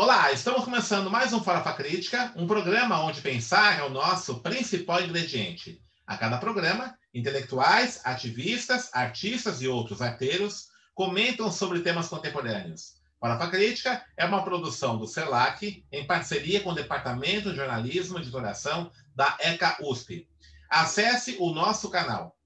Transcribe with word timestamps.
Olá, 0.00 0.30
estamos 0.30 0.62
começando 0.62 1.10
mais 1.10 1.32
um 1.32 1.42
Farofa 1.42 1.72
Crítica, 1.72 2.32
um 2.36 2.46
programa 2.46 3.02
onde 3.02 3.20
pensar 3.20 3.80
é 3.80 3.82
o 3.82 3.90
nosso 3.90 4.38
principal 4.38 5.02
ingrediente. 5.02 5.82
A 6.06 6.16
cada 6.16 6.38
programa, 6.38 6.96
intelectuais, 7.12 8.00
ativistas, 8.04 8.90
artistas 8.94 9.60
e 9.60 9.66
outros 9.66 10.00
arteiros 10.00 10.68
comentam 10.94 11.50
sobre 11.50 11.80
temas 11.80 12.06
contemporâneos. 12.06 12.92
Farofa 13.18 13.50
Crítica 13.50 14.04
é 14.16 14.24
uma 14.24 14.44
produção 14.44 14.96
do 14.96 15.04
CELAC 15.08 15.84
em 15.90 16.06
parceria 16.06 16.60
com 16.60 16.70
o 16.70 16.76
Departamento 16.76 17.50
de 17.50 17.56
Jornalismo 17.56 18.18
e 18.18 18.22
Editoração 18.22 18.92
da 19.16 19.36
ECA 19.40 19.78
USP. 19.80 20.28
Acesse 20.70 21.36
o 21.40 21.50
nosso 21.50 21.90
canal 21.90 22.36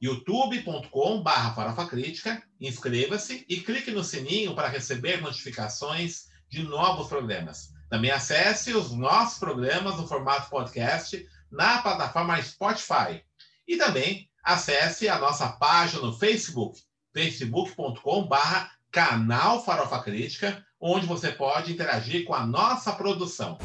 youtube.com.br 0.00 1.54
Farofa 1.54 1.86
Crítica, 1.86 2.42
inscreva-se 2.58 3.44
e 3.50 3.60
clique 3.60 3.90
no 3.90 4.02
sininho 4.02 4.54
para 4.54 4.68
receber 4.68 5.20
notificações 5.20 6.31
de 6.52 6.62
novos 6.64 7.08
programas. 7.08 7.70
Também 7.88 8.10
acesse 8.10 8.74
os 8.74 8.92
nossos 8.92 9.38
programas 9.38 9.96
no 9.96 10.06
formato 10.06 10.50
podcast 10.50 11.26
na 11.50 11.78
plataforma 11.78 12.40
Spotify. 12.42 13.24
E 13.66 13.78
também 13.78 14.28
acesse 14.44 15.08
a 15.08 15.18
nossa 15.18 15.48
página 15.48 16.02
no 16.02 16.12
Facebook, 16.12 16.78
facebook.com.br 17.14 18.36
canal 18.90 19.64
Farofa 19.64 20.02
Crítica, 20.02 20.62
onde 20.78 21.06
você 21.06 21.32
pode 21.32 21.72
interagir 21.72 22.26
com 22.26 22.34
a 22.34 22.44
nossa 22.44 22.92
produção. 22.92 23.56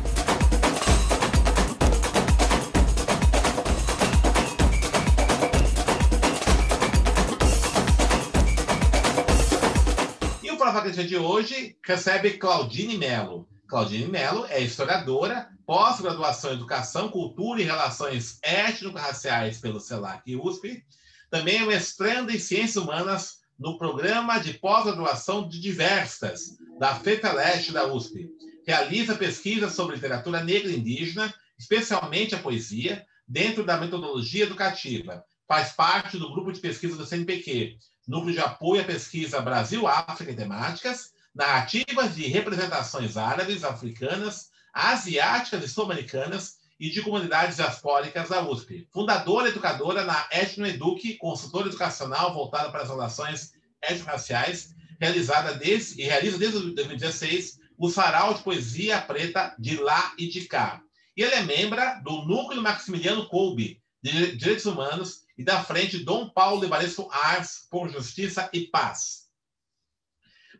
Crítica 10.82 11.04
de 11.04 11.18
hoje 11.18 11.76
recebe 11.84 12.38
Claudine 12.38 12.98
Mello. 12.98 13.48
Claudine 13.68 14.06
Mello 14.06 14.46
é 14.46 14.62
historiadora, 14.62 15.50
pós-graduação 15.66 16.52
em 16.52 16.56
Educação, 16.56 17.10
Cultura 17.10 17.60
e 17.60 17.66
Relações 17.66 18.38
Étnico-Raciais 18.44 19.58
pelo 19.58 19.80
CELAC 19.80 20.22
e 20.28 20.36
USP. 20.36 20.84
Também 21.32 21.58
é 21.58 21.66
mestranda 21.66 22.32
em 22.32 22.40
Ciências 22.40 22.76
Humanas 22.76 23.40
no 23.60 23.78
programa 23.78 24.38
de 24.38 24.54
pós-graduação 24.54 25.50
de 25.50 25.60
Diversas, 25.60 26.58
da 26.80 26.96
FETELEST 26.96 27.74
da 27.74 27.92
USP. 27.92 28.30
Realiza 28.66 29.16
pesquisas 29.16 29.74
sobre 29.74 29.96
literatura 29.96 30.44
negra 30.44 30.72
e 30.72 30.78
indígena, 30.78 31.34
especialmente 31.58 32.36
a 32.36 32.40
poesia, 32.40 33.06
dentro 33.28 33.64
da 33.64 33.78
metodologia 33.78 34.44
educativa. 34.44 35.26
Faz 35.48 35.72
parte 35.72 36.18
do 36.18 36.32
grupo 36.32 36.52
de 36.52 36.60
pesquisa 36.60 36.96
do 36.96 37.06
CNPq, 37.06 37.78
Núcleo 38.08 38.34
de 38.34 38.40
Apoio 38.40 38.82
à 38.82 38.86
Pesquisa 38.86 39.42
Brasil-África 39.42 40.32
e 40.32 40.36
Temáticas, 40.36 41.12
Narrativas 41.36 42.16
de 42.16 42.26
Representações 42.28 43.18
Árabes, 43.18 43.64
Africanas, 43.64 44.50
Asiáticas 44.74 45.64
e 45.64 45.68
Sul-Americanas 45.68 46.58
e 46.80 46.90
de 46.90 47.02
Comunidades 47.02 47.58
Diaspóricas 47.58 48.30
da 48.30 48.48
USP. 48.48 48.88
Fundadora 48.92 49.48
e 49.48 49.52
educadora 49.52 50.04
na 50.06 50.26
Etnoeduc, 50.32 51.18
consultora 51.18 51.68
educacional 51.68 52.34
voltada 52.34 52.72
para 52.72 52.84
as 52.84 52.90
relações 52.90 53.52
étnico-raciais, 53.82 54.74
realizada 55.00 55.54
desde, 55.56 56.02
e 56.02 56.06
realiza 56.06 56.38
desde 56.38 56.60
2016 56.74 57.60
o 57.78 57.90
Sarau 57.90 58.34
de 58.34 58.42
Poesia 58.42 59.02
Preta 59.02 59.56
de 59.60 59.78
Lá 59.78 60.14
e 60.18 60.28
de 60.28 60.46
Cá. 60.46 60.82
E 61.16 61.24
ele 61.24 61.36
é 61.36 61.44
membro 61.44 61.82
do 62.04 62.24
Núcleo 62.26 62.62
Maximiliano 62.62 63.28
Kolbe 63.28 63.82
de 64.02 64.36
Direitos 64.36 64.66
Humanos 64.66 65.27
e 65.38 65.44
da 65.44 65.64
frente 65.64 66.04
Dom 66.04 66.30
Paulo 66.30 66.64
Evaristo 66.64 67.08
Ars 67.12 67.68
por 67.70 67.90
Justiça 67.90 68.50
e 68.52 68.62
Paz. 68.62 69.28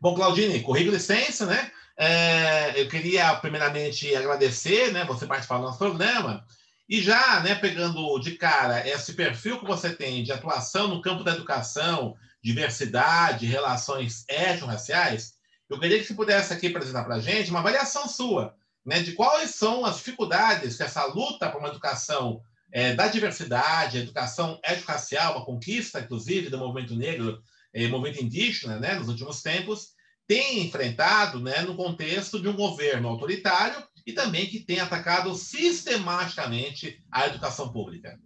Bom, 0.00 0.14
Claudine, 0.14 0.62
currículo 0.62 0.94
licença, 0.94 1.44
né? 1.46 1.72
É, 1.96 2.80
eu 2.80 2.88
queria 2.88 3.34
primeiramente 3.36 4.14
agradecer, 4.14 4.92
né, 4.92 5.04
você 5.04 5.26
participar 5.26 5.56
do 5.56 5.64
nosso 5.64 5.78
programa 5.78 6.46
e 6.88 7.02
já, 7.02 7.40
né, 7.40 7.56
pegando 7.56 8.20
de 8.20 8.36
cara 8.36 8.88
esse 8.88 9.14
perfil 9.14 9.58
que 9.58 9.66
você 9.66 9.92
tem 9.92 10.22
de 10.22 10.30
atuação 10.30 10.86
no 10.86 11.02
campo 11.02 11.24
da 11.24 11.32
educação, 11.32 12.16
diversidade, 12.40 13.46
relações 13.46 14.24
étnico-raciais, 14.28 15.34
eu 15.68 15.80
queria 15.80 15.98
que 15.98 16.04
você 16.04 16.14
pudesse 16.14 16.52
aqui 16.52 16.68
apresentar 16.68 17.02
para 17.02 17.16
a 17.16 17.20
gente 17.20 17.50
uma 17.50 17.58
avaliação 17.58 18.06
sua, 18.06 18.54
né, 18.86 19.02
de 19.02 19.12
quais 19.12 19.56
são 19.56 19.84
as 19.84 19.96
dificuldades 19.96 20.76
que 20.76 20.84
essa 20.84 21.04
luta 21.04 21.50
por 21.50 21.58
uma 21.58 21.68
educação 21.68 22.40
é, 22.72 22.94
da 22.94 23.08
diversidade, 23.08 23.98
educação 23.98 24.58
étnico-racial, 24.62 25.38
a 25.38 25.44
conquista, 25.44 26.00
inclusive, 26.00 26.50
do 26.50 26.58
movimento 26.58 26.94
negro, 26.94 27.40
e 27.74 27.84
é, 27.84 27.88
movimento 27.88 28.22
indígena, 28.22 28.78
né, 28.78 28.94
nos 28.94 29.08
últimos 29.08 29.42
tempos, 29.42 29.88
tem 30.26 30.66
enfrentado 30.66 31.40
né, 31.40 31.62
no 31.62 31.74
contexto 31.74 32.40
de 32.40 32.48
um 32.48 32.56
governo 32.56 33.08
autoritário 33.08 33.82
e 34.06 34.12
também 34.12 34.46
que 34.46 34.60
tem 34.60 34.80
atacado 34.80 35.34
sistematicamente 35.34 37.02
a 37.10 37.26
educação 37.26 37.72
pública. 37.72 38.18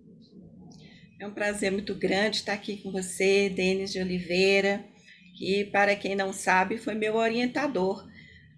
É 1.21 1.27
um 1.27 1.33
prazer 1.33 1.71
muito 1.71 1.95
grande 1.95 2.39
estar 2.39 2.53
aqui 2.53 2.79
com 2.79 2.91
você, 2.91 3.49
Denis 3.49 3.93
de 3.93 4.01
Oliveira, 4.01 4.85
que, 5.37 5.65
para 5.67 5.95
quem 5.95 6.17
não 6.17 6.33
sabe, 6.33 6.79
foi 6.79 6.95
meu 6.95 7.15
orientador 7.15 8.05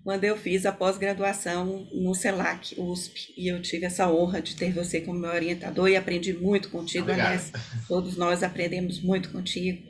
quando 0.04 0.24
eu 0.24 0.36
fiz 0.36 0.66
a 0.66 0.70
pós-graduação 0.70 1.88
no 1.90 2.14
CELAC 2.14 2.78
USP. 2.78 3.32
E 3.38 3.48
eu 3.48 3.60
tive 3.62 3.86
essa 3.86 4.08
honra 4.12 4.42
de 4.42 4.54
ter 4.54 4.70
você 4.70 5.00
como 5.00 5.18
meu 5.18 5.30
orientador 5.30 5.88
e 5.88 5.96
aprendi 5.96 6.34
muito 6.34 6.68
contigo. 6.68 7.04
Obrigado. 7.04 7.26
Aliás, 7.26 7.52
todos 7.88 8.14
nós 8.14 8.42
aprendemos 8.42 9.00
muito 9.00 9.30
contigo. 9.30 9.82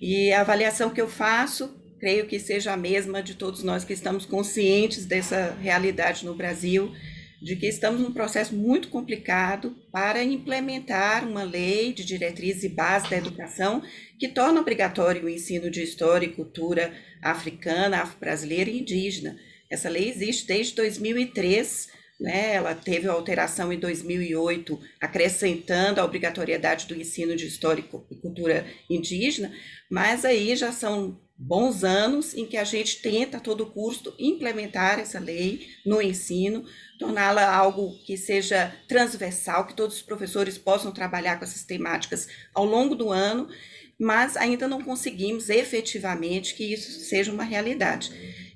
E 0.00 0.32
a 0.32 0.40
avaliação 0.40 0.88
que 0.88 1.00
eu 1.00 1.06
faço, 1.06 1.70
creio 2.00 2.26
que 2.26 2.40
seja 2.40 2.72
a 2.72 2.76
mesma 2.78 3.22
de 3.22 3.34
todos 3.34 3.62
nós 3.62 3.84
que 3.84 3.92
estamos 3.92 4.24
conscientes 4.24 5.04
dessa 5.04 5.54
realidade 5.60 6.24
no 6.24 6.34
Brasil, 6.34 6.90
de 7.42 7.54
que 7.54 7.66
estamos 7.66 8.00
num 8.00 8.12
processo 8.12 8.54
muito 8.54 8.88
complicado 8.88 9.76
para 9.92 10.24
implementar 10.24 11.28
uma 11.28 11.42
lei 11.42 11.92
de 11.92 12.04
diretrizes 12.04 12.64
e 12.64 12.68
bases 12.70 13.10
da 13.10 13.18
educação 13.18 13.82
que 14.22 14.28
torna 14.28 14.60
obrigatório 14.60 15.24
o 15.24 15.28
ensino 15.28 15.68
de 15.68 15.82
história 15.82 16.24
e 16.24 16.32
cultura 16.32 16.94
africana, 17.20 18.02
afro-brasileira 18.02 18.70
e 18.70 18.78
indígena. 18.78 19.36
Essa 19.68 19.88
lei 19.88 20.08
existe 20.08 20.46
desde 20.46 20.76
2003, 20.76 21.88
né? 22.20 22.54
ela 22.54 22.72
teve 22.72 23.08
alteração 23.08 23.72
em 23.72 23.80
2008, 23.80 24.78
acrescentando 25.00 26.00
a 26.00 26.04
obrigatoriedade 26.04 26.86
do 26.86 26.94
ensino 26.94 27.34
de 27.34 27.48
história 27.48 27.82
e 27.82 28.14
cultura 28.14 28.64
indígena, 28.88 29.52
mas 29.90 30.24
aí 30.24 30.54
já 30.54 30.70
são 30.70 31.20
bons 31.36 31.82
anos 31.82 32.32
em 32.32 32.46
que 32.46 32.56
a 32.56 32.62
gente 32.62 33.02
tenta 33.02 33.38
a 33.38 33.40
todo 33.40 33.66
custo 33.66 34.14
implementar 34.20 35.00
essa 35.00 35.18
lei 35.18 35.66
no 35.84 36.00
ensino, 36.00 36.64
torná-la 36.96 37.52
algo 37.52 37.98
que 38.04 38.16
seja 38.16 38.72
transversal, 38.86 39.66
que 39.66 39.74
todos 39.74 39.96
os 39.96 40.02
professores 40.02 40.56
possam 40.56 40.92
trabalhar 40.92 41.38
com 41.38 41.44
essas 41.44 41.64
temáticas 41.64 42.28
ao 42.54 42.64
longo 42.64 42.94
do 42.94 43.10
ano, 43.10 43.48
mas 44.02 44.36
ainda 44.36 44.66
não 44.66 44.82
conseguimos 44.82 45.48
efetivamente 45.48 46.56
que 46.56 46.64
isso 46.64 46.90
seja 47.04 47.30
uma 47.30 47.44
realidade. 47.44 48.10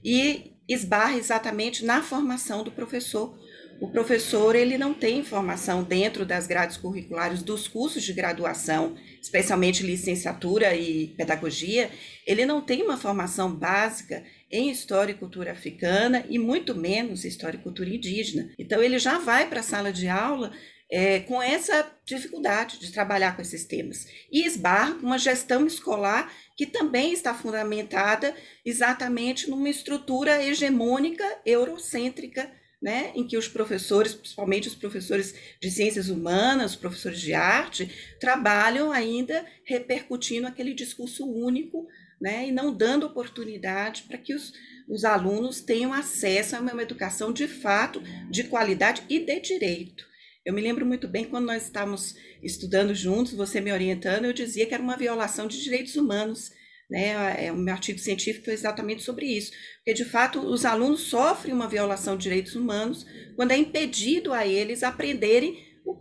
E 0.04 0.56
esbarra 0.68 1.16
exatamente 1.16 1.84
na 1.84 2.02
formação 2.02 2.64
do 2.64 2.72
professor. 2.72 3.38
O 3.80 3.88
professor 3.88 4.56
ele 4.56 4.76
não 4.76 4.92
tem 4.92 5.22
formação 5.22 5.84
dentro 5.84 6.26
das 6.26 6.48
grades 6.48 6.76
curriculares 6.76 7.42
dos 7.42 7.68
cursos 7.68 8.02
de 8.02 8.12
graduação, 8.12 8.96
especialmente 9.22 9.84
licenciatura 9.84 10.74
e 10.74 11.08
pedagogia, 11.08 11.90
ele 12.26 12.44
não 12.44 12.60
tem 12.60 12.82
uma 12.82 12.96
formação 12.96 13.54
básica 13.54 14.24
em 14.50 14.70
história 14.70 15.12
e 15.12 15.16
cultura 15.16 15.52
africana 15.52 16.24
e 16.28 16.38
muito 16.38 16.74
menos 16.74 17.24
história 17.24 17.56
e 17.56 17.62
cultura 17.62 17.90
indígena. 17.90 18.50
Então 18.58 18.82
ele 18.82 18.98
já 18.98 19.18
vai 19.18 19.48
para 19.48 19.60
a 19.60 19.62
sala 19.62 19.92
de 19.92 20.08
aula 20.08 20.50
é, 20.90 21.20
com 21.20 21.42
essa 21.42 21.90
dificuldade 22.04 22.78
de 22.78 22.92
trabalhar 22.92 23.34
com 23.34 23.42
esses 23.42 23.64
temas. 23.64 24.06
E 24.30 24.46
esbarra 24.46 24.94
uma 24.94 25.18
gestão 25.18 25.66
escolar 25.66 26.32
que 26.56 26.66
também 26.66 27.12
está 27.12 27.34
fundamentada 27.34 28.34
exatamente 28.64 29.50
numa 29.50 29.68
estrutura 29.68 30.42
hegemônica 30.42 31.24
eurocêntrica 31.44 32.50
né, 32.80 33.10
em 33.14 33.26
que 33.26 33.36
os 33.36 33.48
professores, 33.48 34.14
principalmente 34.14 34.68
os 34.68 34.74
professores 34.74 35.34
de 35.60 35.70
ciências 35.70 36.08
humanas, 36.08 36.72
os 36.72 36.76
professores 36.76 37.20
de 37.20 37.32
arte, 37.32 37.90
trabalham 38.20 38.92
ainda 38.92 39.44
repercutindo 39.64 40.46
aquele 40.46 40.74
discurso 40.74 41.28
único 41.28 41.86
né, 42.20 42.46
e 42.46 42.52
não 42.52 42.72
dando 42.72 43.06
oportunidade 43.06 44.02
para 44.02 44.18
que 44.18 44.34
os, 44.34 44.52
os 44.88 45.04
alunos 45.04 45.60
tenham 45.60 45.92
acesso 45.92 46.54
a 46.54 46.60
uma 46.60 46.82
educação 46.82 47.32
de 47.32 47.48
fato, 47.48 48.00
de 48.30 48.44
qualidade 48.44 49.02
e 49.08 49.18
de 49.18 49.40
direito. 49.40 50.05
Eu 50.46 50.54
me 50.54 50.62
lembro 50.62 50.86
muito 50.86 51.06
bem 51.06 51.26
quando 51.26 51.44
nós 51.44 51.64
estávamos 51.64 52.14
estudando 52.42 52.94
juntos, 52.94 53.34
você 53.34 53.60
me 53.60 53.72
orientando, 53.72 54.24
eu 54.24 54.32
dizia 54.32 54.64
que 54.64 54.72
era 54.72 54.82
uma 54.82 54.96
violação 54.96 55.46
de 55.46 55.62
direitos 55.62 55.96
humanos 55.96 56.50
né? 56.88 57.46
É, 57.46 57.52
o 57.52 57.56
meu 57.56 57.74
artigo 57.74 57.98
científico 57.98 58.48
é 58.48 58.52
exatamente 58.52 59.02
sobre 59.02 59.26
isso, 59.26 59.52
porque 59.78 59.92
de 59.92 60.04
fato 60.04 60.38
os 60.40 60.64
alunos 60.64 61.00
sofrem 61.00 61.52
uma 61.52 61.68
violação 61.68 62.16
de 62.16 62.22
direitos 62.22 62.54
humanos 62.54 63.04
quando 63.34 63.50
é 63.50 63.56
impedido 63.56 64.32
a 64.32 64.46
eles 64.46 64.82
aprenderem 64.82 65.58
o 65.84 65.96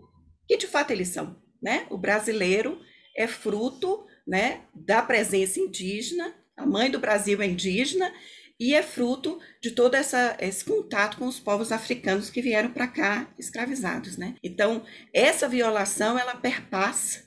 que 0.47 0.57
de 0.57 0.67
fato 0.67 0.91
eles 0.91 1.07
são, 1.09 1.41
né? 1.61 1.87
O 1.89 1.97
brasileiro 1.97 2.79
é 3.17 3.27
fruto, 3.27 4.05
né, 4.27 4.61
da 4.73 5.01
presença 5.01 5.59
indígena, 5.59 6.35
a 6.57 6.65
mãe 6.65 6.89
do 6.89 6.99
Brasil 6.99 7.41
é 7.41 7.45
indígena 7.45 8.11
e 8.59 8.73
é 8.73 8.81
fruto 8.81 9.39
de 9.61 9.71
todo 9.71 9.95
essa, 9.95 10.37
esse 10.39 10.63
contato 10.63 11.17
com 11.17 11.27
os 11.27 11.39
povos 11.39 11.71
africanos 11.71 12.29
que 12.29 12.41
vieram 12.41 12.71
para 12.71 12.87
cá 12.87 13.33
escravizados, 13.37 14.17
né? 14.17 14.35
Então, 14.43 14.83
essa 15.13 15.47
violação, 15.47 16.17
ela 16.17 16.35
perpassa 16.35 17.23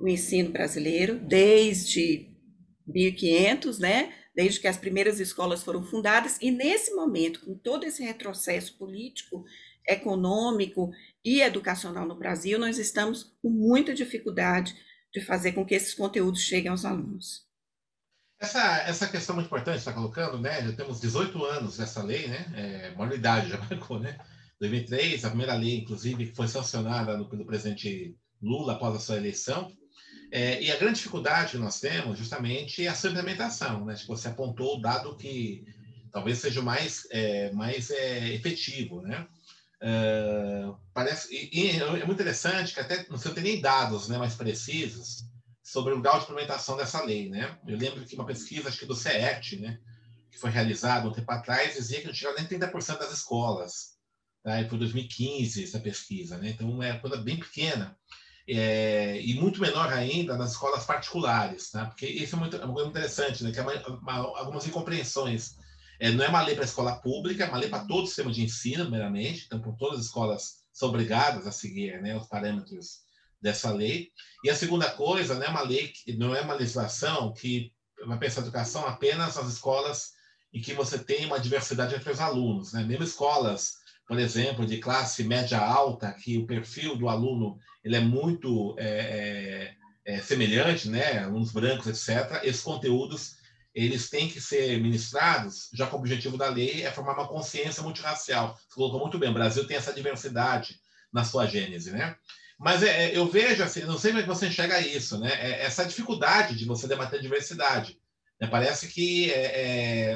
o 0.00 0.08
ensino 0.08 0.50
brasileiro 0.50 1.18
desde 1.18 2.28
1500, 2.86 3.78
né? 3.78 4.12
Desde 4.34 4.60
que 4.60 4.66
as 4.66 4.76
primeiras 4.76 5.20
escolas 5.20 5.62
foram 5.62 5.84
fundadas 5.84 6.38
e 6.40 6.50
nesse 6.50 6.94
momento, 6.94 7.44
com 7.44 7.54
todo 7.54 7.84
esse 7.84 8.02
retrocesso 8.02 8.76
político, 8.76 9.44
econômico 9.86 10.90
e 11.24 11.40
educacional 11.42 12.06
no 12.06 12.18
Brasil, 12.18 12.58
nós 12.58 12.78
estamos 12.78 13.34
com 13.42 13.50
muita 13.50 13.94
dificuldade 13.94 14.74
de 15.12 15.20
fazer 15.20 15.52
com 15.52 15.64
que 15.64 15.74
esses 15.74 15.94
conteúdos 15.94 16.40
cheguem 16.40 16.70
aos 16.70 16.84
alunos. 16.84 17.51
Essa, 18.42 18.78
essa 18.88 19.06
questão 19.06 19.36
muito 19.36 19.46
importante 19.46 19.78
está 19.78 19.92
colocando, 19.92 20.36
né? 20.36 20.60
Já 20.64 20.72
temos 20.72 21.00
18 21.00 21.44
anos 21.44 21.76
dessa 21.76 22.02
lei, 22.02 22.26
né? 22.26 22.44
É, 22.56 22.94
maioridade 22.96 23.48
já 23.48 23.56
marcou, 23.70 24.00
né? 24.00 24.18
2003, 24.58 25.24
a 25.24 25.28
primeira 25.28 25.54
lei, 25.54 25.78
inclusive, 25.78 26.26
que 26.26 26.34
foi 26.34 26.48
sancionada 26.48 27.16
no, 27.16 27.28
pelo 27.28 27.46
presidente 27.46 28.16
Lula 28.42 28.72
após 28.72 28.96
a 28.96 28.98
sua 28.98 29.16
eleição. 29.16 29.70
É, 30.32 30.60
e 30.60 30.72
a 30.72 30.76
grande 30.76 30.96
dificuldade 30.96 31.52
que 31.52 31.58
nós 31.58 31.78
temos, 31.78 32.18
justamente, 32.18 32.84
é 32.84 32.88
a 32.88 32.96
sua 32.96 33.10
implementação, 33.10 33.84
né? 33.84 33.94
Tipo, 33.94 34.16
você 34.16 34.26
apontou 34.26 34.76
o 34.76 34.80
dado 34.80 35.16
que 35.16 35.64
talvez 36.10 36.38
seja 36.38 36.60
o 36.60 36.64
mais, 36.64 37.06
é, 37.12 37.52
mais 37.52 37.92
é, 37.92 38.34
efetivo, 38.34 39.02
né? 39.02 39.24
Uh, 39.80 40.76
parece, 40.92 41.32
e, 41.32 41.60
e, 41.60 41.80
é 41.80 42.04
muito 42.04 42.12
interessante 42.12 42.74
que 42.74 42.80
até 42.80 43.04
não 43.08 43.18
sei, 43.18 43.32
tem 43.32 43.42
nem 43.42 43.60
dados 43.60 44.08
né, 44.08 44.16
mais 44.16 44.34
precisos 44.36 45.24
sobre 45.62 45.92
o 45.92 46.00
grau 46.00 46.18
de 46.18 46.24
implementação 46.24 46.76
dessa 46.76 47.02
lei. 47.04 47.28
Né? 47.28 47.58
Eu 47.66 47.76
lembro 47.76 48.04
que 48.04 48.14
uma 48.14 48.26
pesquisa, 48.26 48.68
acho 48.68 48.78
que 48.78 48.86
do 48.86 48.94
CERT, 48.94 49.60
né, 49.60 49.78
que 50.30 50.38
foi 50.38 50.50
realizada 50.50 51.08
um 51.08 51.12
tempo 51.12 51.30
atrás, 51.30 51.74
dizia 51.74 52.00
que 52.00 52.06
não 52.06 52.14
chegava 52.14 52.38
nem 52.38 52.46
30% 52.46 52.98
das 52.98 53.12
escolas. 53.12 53.92
Tá? 54.42 54.60
E 54.60 54.68
foi 54.68 54.78
2015 54.78 55.64
essa 55.64 55.78
pesquisa. 55.78 56.38
Né? 56.38 56.50
Então, 56.50 56.82
é 56.82 56.92
uma 56.92 57.00
coisa 57.00 57.16
bem 57.16 57.38
pequena. 57.38 57.96
É, 58.48 59.20
e 59.20 59.34
muito 59.34 59.60
menor 59.60 59.92
ainda 59.92 60.36
nas 60.36 60.50
escolas 60.50 60.84
particulares, 60.84 61.70
tá? 61.70 61.86
porque 61.86 62.06
isso 62.06 62.34
é, 62.34 62.38
muito, 62.40 62.56
é 62.56 62.58
coisa 62.58 62.88
interessante, 62.88 63.44
né? 63.44 63.52
que 63.52 63.60
é 63.60 63.62
uma, 63.62 63.88
uma, 63.98 64.14
algumas 64.38 64.66
incompreensões 64.66 65.54
é, 66.02 66.10
não 66.10 66.24
é 66.24 66.28
uma 66.28 66.42
lei 66.42 66.56
para 66.56 66.64
a 66.64 66.66
escola 66.66 66.96
pública, 66.96 67.44
é 67.44 67.48
uma 67.48 67.58
lei 67.58 67.68
para 67.68 67.84
todo 67.84 68.02
o 68.02 68.06
sistema 68.08 68.32
de 68.32 68.42
ensino, 68.42 68.90
meramente. 68.90 69.44
Então, 69.46 69.62
por 69.62 69.76
todas 69.76 70.00
as 70.00 70.06
escolas 70.06 70.64
são 70.72 70.88
obrigadas 70.88 71.46
a 71.46 71.52
seguir 71.52 72.02
né, 72.02 72.16
os 72.16 72.26
parâmetros 72.26 73.02
dessa 73.42 73.72
lei. 73.72 74.10
E 74.44 74.50
a 74.50 74.54
segunda 74.54 74.90
coisa, 74.90 75.34
não 75.34 75.42
é 75.42 75.48
uma 75.48 75.62
lei, 75.62 75.88
que, 75.88 76.16
não 76.16 76.34
é 76.34 76.40
uma 76.40 76.54
legislação 76.54 77.32
que 77.32 77.72
vai 78.06 78.18
pensar 78.18 78.42
educação 78.42 78.86
apenas 78.86 79.36
nas 79.36 79.52
escolas 79.52 80.12
em 80.52 80.60
que 80.60 80.74
você 80.74 80.98
tem 80.98 81.26
uma 81.26 81.40
diversidade 81.40 81.94
entre 81.94 82.10
os 82.10 82.20
alunos. 82.20 82.72
Né? 82.72 82.84
Mesmo 82.84 83.04
escolas, 83.04 83.78
por 84.06 84.18
exemplo, 84.18 84.66
de 84.66 84.78
classe 84.78 85.24
média 85.24 85.58
alta, 85.58 86.12
que 86.12 86.38
o 86.38 86.46
perfil 86.46 86.96
do 86.96 87.08
aluno 87.08 87.58
ele 87.82 87.96
é 87.96 88.00
muito 88.00 88.76
é, 88.78 89.74
é, 90.04 90.14
é 90.16 90.20
semelhante, 90.20 90.88
né? 90.88 91.18
alunos 91.18 91.52
brancos, 91.52 91.86
etc., 91.86 92.42
esses 92.44 92.62
conteúdos 92.62 93.42
eles 93.74 94.10
têm 94.10 94.28
que 94.28 94.38
ser 94.38 94.78
ministrados, 94.80 95.70
já 95.72 95.86
que 95.86 95.94
o 95.94 95.98
objetivo 95.98 96.36
da 96.36 96.48
lei 96.48 96.82
é 96.82 96.92
formar 96.92 97.14
uma 97.14 97.28
consciência 97.28 97.82
multirracial. 97.82 98.54
Você 98.54 98.74
colocou 98.74 99.00
muito 99.00 99.18
bem, 99.18 99.30
o 99.30 99.34
Brasil 99.34 99.66
tem 99.66 99.78
essa 99.78 99.94
diversidade 99.94 100.78
na 101.10 101.24
sua 101.24 101.46
gênese, 101.46 101.90
né? 101.90 102.14
Mas 102.62 102.82
é, 102.84 103.06
é 103.06 103.18
eu 103.18 103.26
vejo, 103.26 103.62
assim, 103.62 103.80
não 103.82 103.98
sei 103.98 104.12
como 104.12 104.20
é 104.20 104.22
que 104.22 104.28
você 104.28 104.46
enxerga 104.46 104.80
isso, 104.80 105.18
né? 105.18 105.32
É, 105.32 105.64
essa 105.64 105.84
dificuldade 105.84 106.54
de 106.54 106.64
você 106.64 106.86
debater 106.86 107.20
diversidade. 107.20 107.98
Né? 108.40 108.46
Parece 108.46 108.86
que 108.86 109.32
é, 109.32 109.40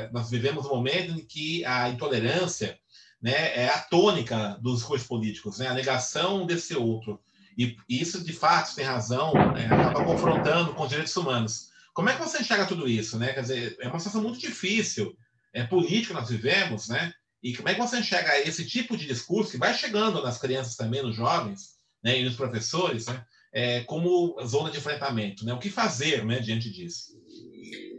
é, 0.05 0.11
nós 0.13 0.31
vivemos 0.31 0.65
um 0.65 0.69
momento 0.69 1.13
em 1.13 1.25
que 1.25 1.65
a 1.65 1.89
intolerância 1.89 2.79
né, 3.21 3.65
é 3.65 3.69
a 3.69 3.79
tônica 3.79 4.57
dos 4.63 4.79
discursos 4.79 5.09
políticos, 5.09 5.59
né? 5.59 5.67
a 5.67 5.75
negação 5.75 6.47
desse 6.47 6.77
outro. 6.77 7.21
E 7.59 7.77
isso, 7.89 8.23
de 8.23 8.33
fato, 8.33 8.77
tem 8.77 8.85
razão, 8.85 9.33
né? 9.35 9.67
acaba 9.67 10.05
confrontando 10.05 10.73
com 10.73 10.85
os 10.85 10.89
direitos 10.89 11.17
humanos. 11.17 11.71
Como 11.93 12.11
é 12.11 12.15
que 12.15 12.23
você 12.23 12.43
enxerga 12.43 12.67
tudo 12.67 12.87
isso, 12.87 13.19
né? 13.19 13.33
Quer 13.33 13.41
dizer, 13.41 13.77
é 13.81 13.89
uma 13.89 13.99
situação 13.99 14.23
muito 14.23 14.39
difícil, 14.39 15.17
é 15.55 15.65
político 15.65 16.13
nós 16.13 16.29
vivemos, 16.29 16.89
né? 16.89 17.11
E 17.43 17.57
como 17.57 17.71
é 17.71 17.75
que 17.75 17.81
você 17.81 17.99
enxerga 17.99 18.39
esse 18.41 18.67
tipo 18.67 18.99
de 18.99 19.07
discurso 19.07 19.53
que 19.53 19.57
vai 19.57 19.73
chegando 19.73 20.23
nas 20.23 20.37
crianças 20.37 20.77
também, 20.77 21.03
nos 21.03 21.17
jovens, 21.17 21.76
né, 22.07 22.21
e 22.21 22.25
nos 22.25 22.37
professores, 22.37 23.07
né? 23.07 23.25
É, 23.53 23.81
como 23.81 24.37
zona 24.47 24.71
de 24.71 24.79
enfrentamento, 24.79 25.45
né? 25.45 25.53
O 25.53 25.59
que 25.59 25.69
fazer, 25.69 26.25
né, 26.25 26.39
diante 26.39 26.71
disso? 26.71 27.21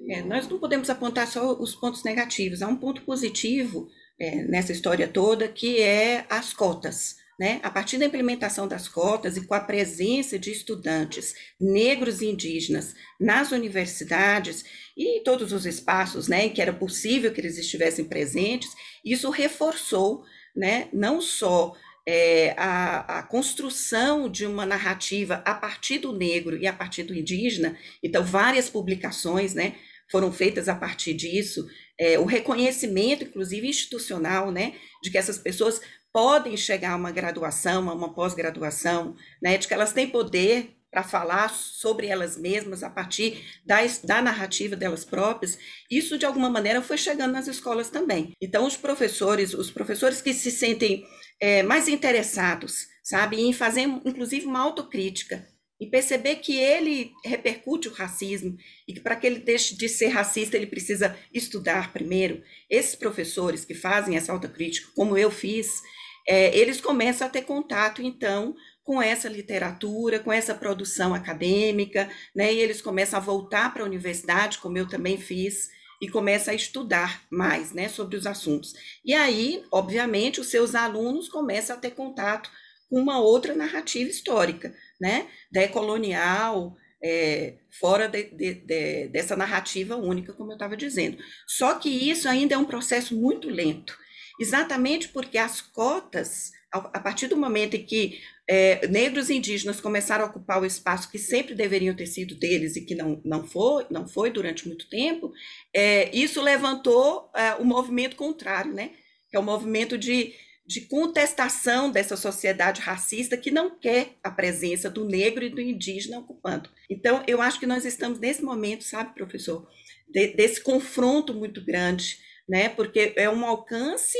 É, 0.08 0.22
nós 0.22 0.48
não 0.48 0.60
podemos 0.60 0.90
apontar 0.90 1.28
só 1.28 1.54
os 1.60 1.76
pontos 1.76 2.04
negativos. 2.04 2.62
Há 2.62 2.68
um 2.68 2.78
ponto 2.78 3.02
positivo 3.02 3.90
é, 4.18 4.44
nessa 4.44 4.72
história 4.72 5.10
toda 5.10 5.50
que 5.50 5.82
é 5.82 6.26
as 6.30 6.54
cotas. 6.54 7.18
Né? 7.38 7.60
A 7.62 7.70
partir 7.70 7.98
da 7.98 8.06
implementação 8.06 8.68
das 8.68 8.88
cotas 8.88 9.36
e 9.36 9.46
com 9.46 9.54
a 9.54 9.60
presença 9.60 10.40
de 10.40 10.52
estudantes 10.52 11.36
negros 11.60 12.22
e 12.22 12.28
indígenas 12.28 12.96
nas 13.20 13.52
universidades 13.52 14.64
e 14.96 15.22
todos 15.24 15.52
os 15.52 15.66
espaços 15.66 16.28
né, 16.28 16.46
em 16.46 16.50
que 16.50 16.62
era 16.62 16.74
possível 16.74 17.32
que 17.32 17.42
eles 17.42 17.58
estivessem 17.58 18.06
presentes, 18.06 18.72
isso 19.06 19.30
reforçou 19.30 20.24
né, 20.56 20.88
não 20.92 21.22
só 21.22 21.76
é, 22.08 22.56
a, 22.58 23.20
a, 23.20 23.24
construção 23.24 24.30
de 24.30 24.46
uma 24.46 24.66
narrativa 24.66 25.44
a 25.44 25.54
partir 25.54 25.98
do 25.98 26.14
negro 26.14 26.58
e 26.58 26.66
a 26.66 26.72
partir 26.72 27.04
do 27.04 27.14
indígena, 27.14 27.78
então 28.02 28.24
várias 28.24 28.70
publicações 28.70 29.54
né, 29.54 29.76
foram 30.10 30.32
feitas 30.32 30.70
a 30.70 30.76
partir 30.76 31.14
disso, 31.14 31.68
é, 32.00 32.18
o 32.18 32.24
reconhecimento, 32.24 33.26
inclusive 33.26 33.68
institucional, 33.68 34.52
né, 34.52 34.76
de 35.04 35.12
que 35.12 35.18
essas 35.18 35.38
pessoas 35.38 35.82
podem 36.14 36.56
chegar 36.56 36.92
a 36.92 36.96
uma 36.96 37.12
graduação, 37.12 37.90
a 37.90 37.94
uma 37.94 38.14
pós-graduação, 38.14 39.14
né, 39.42 39.58
de 39.58 39.68
que 39.68 39.74
elas 39.74 39.92
têm 39.92 40.10
poder 40.10 40.77
para 40.98 41.04
falar 41.04 41.50
sobre 41.50 42.08
elas 42.08 42.36
mesmas 42.36 42.82
a 42.82 42.90
partir 42.90 43.46
da, 43.64 43.78
da 44.04 44.20
narrativa 44.20 44.76
delas 44.76 45.06
próprias, 45.06 45.60
isso 45.92 46.18
de 46.18 46.26
alguma 46.26 46.50
maneira 46.50 46.82
foi 46.82 46.98
chegando 46.98 47.34
nas 47.34 47.48
escolas 47.48 47.92
também. 47.92 48.32
Então, 48.42 48.66
os 48.66 48.76
professores, 48.76 49.54
os 49.54 49.70
professores 49.70 50.24
que 50.24 50.34
se 50.34 50.50
sentem 50.50 51.06
é, 51.40 51.62
mais 51.62 51.88
interessados, 51.88 52.88
sabe, 53.04 53.40
em 53.40 53.54
fazer 53.54 53.82
inclusive 53.82 54.48
uma 54.48 54.60
autocrítica 54.60 55.48
e 55.80 55.86
perceber 55.86 56.38
que 56.38 56.58
ele 56.58 57.12
repercute 57.24 57.90
o 57.90 57.94
racismo 57.94 58.58
e 58.88 58.94
que 58.94 59.00
para 59.00 59.16
que 59.16 59.28
ele 59.28 59.38
deixe 59.38 59.78
de 59.78 59.88
ser 59.88 60.08
racista 60.08 60.58
ele 60.58 60.66
precisa 60.66 61.16
estudar 61.32 61.94
primeiro. 61.94 62.42
Esses 62.68 62.96
professores 62.96 63.64
que 63.64 63.76
fazem 63.76 64.18
essa 64.18 64.32
autocrítica, 64.32 64.90
como 64.96 65.16
eu 65.16 65.30
fiz, 65.30 65.80
é, 66.28 66.58
eles 66.58 66.82
começam 66.82 67.28
a 67.28 67.30
ter 67.30 67.44
contato, 67.44 68.02
então, 68.02 68.56
com 68.88 69.02
essa 69.02 69.28
literatura, 69.28 70.18
com 70.18 70.32
essa 70.32 70.56
produção 70.56 71.14
acadêmica, 71.14 72.10
né? 72.34 72.54
E 72.54 72.60
eles 72.60 72.82
começam 72.82 73.20
a 73.20 73.22
voltar 73.22 73.74
para 73.74 73.84
a 73.84 73.86
universidade, 73.86 74.60
como 74.60 74.78
eu 74.78 74.88
também 74.88 75.18
fiz, 75.18 75.70
e 76.02 76.08
começam 76.08 76.54
a 76.54 76.56
estudar 76.56 77.22
mais, 77.30 77.74
né, 77.74 77.90
sobre 77.90 78.16
os 78.16 78.26
assuntos. 78.26 78.74
E 79.04 79.14
aí, 79.14 79.62
obviamente, 79.74 80.40
os 80.40 80.48
seus 80.48 80.74
alunos 80.74 81.28
começam 81.28 81.76
a 81.76 81.80
ter 81.80 81.92
contato 81.92 82.50
com 82.90 82.98
uma 82.98 83.20
outra 83.20 83.54
narrativa 83.54 84.10
histórica, 84.10 84.74
né, 85.02 85.28
decolonial, 85.52 86.78
é, 87.04 87.56
fora 87.82 88.08
de, 88.08 88.24
de, 88.24 88.54
de, 88.54 89.08
dessa 89.10 89.36
narrativa 89.36 89.98
única, 89.98 90.32
como 90.32 90.52
eu 90.52 90.56
estava 90.56 90.78
dizendo. 90.78 91.18
Só 91.46 91.74
que 91.74 91.90
isso 91.90 92.30
ainda 92.30 92.56
é 92.56 92.58
um 92.58 92.64
processo 92.64 93.14
muito 93.18 93.50
lento 93.50 93.98
exatamente 94.40 95.10
porque 95.10 95.38
as 95.38 95.62
cotas, 95.62 96.52
a 96.72 97.00
partir 97.00 97.28
do 97.28 97.38
momento 97.38 97.76
em 97.76 97.86
que 97.86 98.20
é, 98.50 98.88
negros 98.88 99.30
e 99.30 99.36
indígenas 99.36 99.80
começaram 99.80 100.26
a 100.26 100.28
ocupar 100.28 100.62
o 100.62 100.66
espaço 100.66 101.10
que 101.10 101.18
sempre 101.18 101.56
deveriam 101.56 101.96
ter 101.96 102.08
sido 102.08 102.36
deles 102.36 102.76
e 102.76 102.82
que 102.82 102.96
não, 102.96 103.22
não, 103.24 103.46
foi, 103.46 103.86
não 103.90 104.08
foi 104.08 104.30
durante 104.30 104.68
muito 104.68 104.90
tempo, 104.90 105.34
é, 105.74 106.16
isso 106.16 106.42
levantou 106.42 107.30
é, 107.36 107.54
o 107.56 107.66
movimento 107.66 108.16
contrário, 108.16 108.74
né? 108.74 108.92
que 109.30 109.36
é 109.36 109.40
o 109.40 109.44
movimento 109.44 109.98
de, 109.98 110.34
de 110.66 110.82
contestação 110.82 111.92
dessa 111.92 112.16
sociedade 112.16 112.82
racista 112.82 113.36
que 113.36 113.52
não 113.52 113.78
quer 113.78 114.16
a 114.24 114.32
presença 114.32 114.90
do 114.90 115.06
negro 115.06 115.44
e 115.44 115.50
do 115.50 115.60
indígena 115.60 116.20
ocupando. 116.20 116.70
Então, 116.90 117.24
eu 117.28 117.42
acho 117.42 117.60
que 117.60 117.66
nós 117.66 117.86
estamos 117.86 118.20
nesse 118.20 118.42
momento, 118.42 118.84
sabe, 118.84 119.14
professor, 119.14 119.68
de, 120.10 120.28
desse 120.28 120.62
confronto 120.62 121.34
muito 121.34 121.64
grande 121.64 122.26
né? 122.48 122.70
Porque 122.70 123.14
é 123.16 123.30
um 123.30 123.46
alcance 123.46 124.18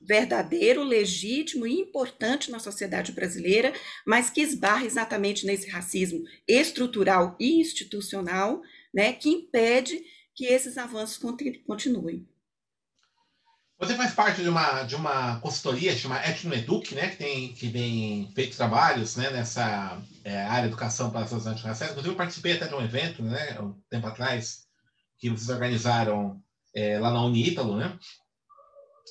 verdadeiro, 0.00 0.82
legítimo 0.82 1.66
e 1.66 1.80
importante 1.80 2.50
na 2.50 2.58
sociedade 2.58 3.12
brasileira, 3.12 3.72
mas 4.06 4.30
que 4.30 4.40
esbarra 4.40 4.84
exatamente 4.84 5.44
nesse 5.44 5.68
racismo 5.68 6.22
estrutural 6.46 7.36
e 7.38 7.60
institucional, 7.60 8.62
né, 8.94 9.12
que 9.12 9.28
impede 9.28 10.00
que 10.34 10.46
esses 10.46 10.78
avanços 10.78 11.18
continuem. 11.66 12.26
Você 13.80 13.94
faz 13.94 14.12
parte 14.12 14.42
de 14.42 14.48
uma, 14.48 14.82
de 14.82 14.96
uma 14.96 15.38
consultoria 15.40 15.96
chamada 15.96 16.28
Etnoeduc, 16.28 16.94
né, 16.96 17.10
que 17.10 17.16
tem, 17.16 17.52
que 17.52 17.70
tem 17.70 18.32
feito 18.34 18.56
trabalhos 18.56 19.14
né, 19.14 19.30
nessa 19.30 20.00
é, 20.24 20.42
área 20.42 20.62
de 20.62 20.68
educação 20.68 21.10
para 21.10 21.20
as 21.20 21.26
pessoas 21.26 21.46
antirraciais. 21.46 21.92
Inclusive, 21.92 22.12
eu 22.12 22.16
participei 22.16 22.52
até 22.54 22.66
de 22.66 22.74
um 22.74 22.82
evento, 22.82 23.22
né, 23.22 23.60
um 23.60 23.72
tempo 23.88 24.08
atrás, 24.08 24.66
que 25.16 25.30
vocês 25.30 25.48
organizaram 25.48 26.42
é, 26.74 26.98
lá 26.98 27.12
na 27.12 27.24
Unítalo, 27.24 27.76
né? 27.76 27.96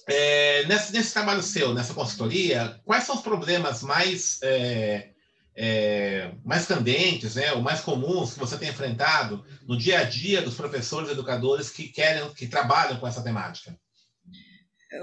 É, 0.08 0.66
nesse, 0.66 0.94
nesse, 0.94 1.14
trabalho 1.14 1.42
seu, 1.42 1.74
nessa 1.74 1.94
consultoria, 1.94 2.80
quais 2.86 3.04
são 3.04 3.16
os 3.16 3.22
problemas 3.22 3.82
mais, 3.84 4.40
é, 4.42 5.10
é, 5.56 6.32
mais 6.46 6.66
candentes, 6.66 7.36
né, 7.36 7.54
ou 7.54 7.62
mais 7.62 7.82
comuns 7.82 8.34
que 8.34 8.40
você 8.40 8.58
tem 8.58 8.70
enfrentado 8.70 9.46
no 9.68 9.78
dia 9.78 10.00
a 10.00 10.04
dia 10.04 10.42
dos 10.42 10.56
professores 10.56 11.10
e 11.10 11.14
educadores 11.14 11.70
que 11.70 11.88
querem, 11.88 12.30
que 12.34 12.48
trabalham 12.48 13.00
com 13.00 13.08
essa 13.08 13.24
temática? 13.24 13.78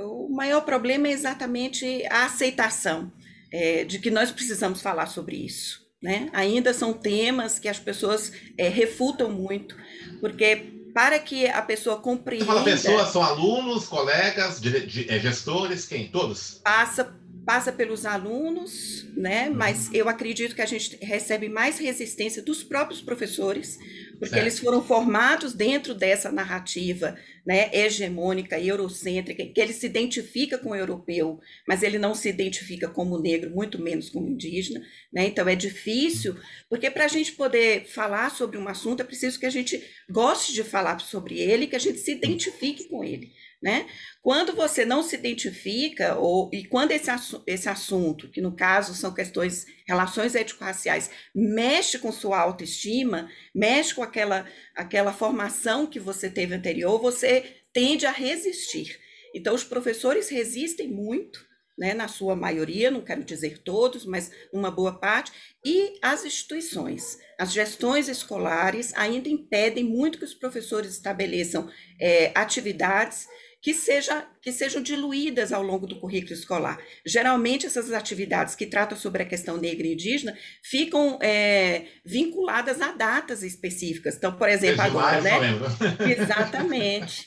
O 0.00 0.34
maior 0.34 0.62
problema 0.62 1.08
é 1.08 1.12
exatamente 1.12 2.04
a 2.06 2.24
aceitação 2.24 3.12
é, 3.52 3.84
de 3.84 3.98
que 3.98 4.10
nós 4.10 4.30
precisamos 4.30 4.80
falar 4.80 5.06
sobre 5.06 5.36
isso. 5.36 5.84
Né? 6.02 6.28
Ainda 6.32 6.74
são 6.74 6.92
temas 6.92 7.58
que 7.58 7.68
as 7.68 7.78
pessoas 7.78 8.30
é, 8.58 8.68
refutam 8.68 9.30
muito, 9.30 9.74
porque 10.20 10.83
para 10.94 11.18
que 11.18 11.48
a 11.48 11.60
pessoa 11.60 11.96
compreenda. 11.96 12.44
Você 12.44 12.52
fala 12.52 12.64
pessoas, 12.64 13.08
são 13.08 13.22
alunos, 13.22 13.86
colegas, 13.86 14.60
é, 15.08 15.18
gestores, 15.18 15.86
quem? 15.86 16.08
Todos? 16.08 16.60
Passa 16.62 17.12
passa 17.44 17.70
pelos 17.70 18.06
alunos, 18.06 19.06
né? 19.14 19.50
Mas 19.50 19.90
eu 19.92 20.08
acredito 20.08 20.54
que 20.54 20.62
a 20.62 20.66
gente 20.66 20.98
recebe 21.02 21.48
mais 21.48 21.78
resistência 21.78 22.42
dos 22.42 22.64
próprios 22.64 23.02
professores, 23.02 23.78
porque 24.18 24.34
certo. 24.34 24.42
eles 24.42 24.58
foram 24.58 24.82
formados 24.82 25.52
dentro 25.52 25.94
dessa 25.94 26.30
narrativa, 26.30 27.16
né, 27.44 27.68
hegemônica, 27.72 28.58
eurocêntrica, 28.58 29.44
que 29.44 29.60
ele 29.60 29.72
se 29.72 29.86
identifica 29.86 30.56
com 30.56 30.70
o 30.70 30.74
europeu, 30.74 31.38
mas 31.68 31.82
ele 31.82 31.98
não 31.98 32.14
se 32.14 32.28
identifica 32.28 32.88
como 32.88 33.18
negro, 33.18 33.50
muito 33.50 33.80
menos 33.80 34.08
como 34.08 34.28
indígena, 34.28 34.80
né? 35.12 35.26
Então 35.26 35.46
é 35.48 35.54
difícil, 35.54 36.36
porque 36.68 36.90
para 36.90 37.04
a 37.04 37.08
gente 37.08 37.32
poder 37.32 37.86
falar 37.86 38.30
sobre 38.30 38.56
um 38.56 38.68
assunto 38.68 39.00
é 39.00 39.04
preciso 39.04 39.38
que 39.38 39.46
a 39.46 39.50
gente 39.50 39.82
goste 40.08 40.52
de 40.52 40.64
falar 40.64 40.98
sobre 41.00 41.38
ele, 41.38 41.66
que 41.66 41.76
a 41.76 41.80
gente 41.80 41.98
se 41.98 42.12
identifique 42.12 42.88
com 42.88 43.04
ele. 43.04 43.32
Né? 43.64 43.86
Quando 44.20 44.54
você 44.54 44.84
não 44.84 45.02
se 45.02 45.16
identifica, 45.16 46.16
ou, 46.16 46.50
e 46.52 46.66
quando 46.66 46.90
esse, 46.90 47.10
esse 47.46 47.66
assunto, 47.66 48.28
que 48.28 48.42
no 48.42 48.54
caso 48.54 48.94
são 48.94 49.14
questões, 49.14 49.64
relações 49.88 50.34
étnico-raciais, 50.34 51.10
mexe 51.34 51.98
com 51.98 52.12
sua 52.12 52.40
autoestima, 52.40 53.26
mexe 53.54 53.94
com 53.94 54.02
aquela, 54.02 54.46
aquela 54.76 55.14
formação 55.14 55.86
que 55.86 55.98
você 55.98 56.28
teve 56.28 56.54
anterior, 56.54 57.00
você 57.00 57.56
tende 57.72 58.04
a 58.04 58.10
resistir. 58.10 59.00
Então, 59.34 59.54
os 59.54 59.64
professores 59.64 60.28
resistem 60.28 60.88
muito, 60.88 61.40
né, 61.78 61.94
na 61.94 62.06
sua 62.06 62.36
maioria, 62.36 62.90
não 62.90 63.00
quero 63.00 63.24
dizer 63.24 63.62
todos, 63.62 64.04
mas 64.04 64.30
uma 64.52 64.70
boa 64.70 64.92
parte, 65.00 65.32
e 65.64 65.98
as 66.02 66.22
instituições. 66.26 67.18
As 67.38 67.50
gestões 67.50 68.10
escolares 68.10 68.92
ainda 68.94 69.30
impedem 69.30 69.84
muito 69.84 70.18
que 70.18 70.24
os 70.24 70.34
professores 70.34 70.92
estabeleçam 70.92 71.66
é, 71.98 72.30
atividades 72.34 73.26
que, 73.64 73.72
seja, 73.72 74.28
que 74.42 74.52
sejam 74.52 74.82
diluídas 74.82 75.50
ao 75.50 75.62
longo 75.62 75.86
do 75.86 75.98
currículo 75.98 76.34
escolar. 76.34 76.78
Geralmente, 77.02 77.64
essas 77.64 77.90
atividades 77.92 78.54
que 78.54 78.66
tratam 78.66 78.96
sobre 78.96 79.22
a 79.22 79.26
questão 79.26 79.56
negra 79.56 79.86
e 79.86 79.94
indígena 79.94 80.36
ficam 80.62 81.18
é, 81.22 81.86
vinculadas 82.04 82.82
a 82.82 82.92
datas 82.92 83.42
específicas. 83.42 84.16
Então, 84.16 84.36
por 84.36 84.50
exemplo, 84.50 84.82
Desde 84.82 84.98
agora, 84.98 85.20
né? 85.22 85.40
Exatamente. 86.12 87.26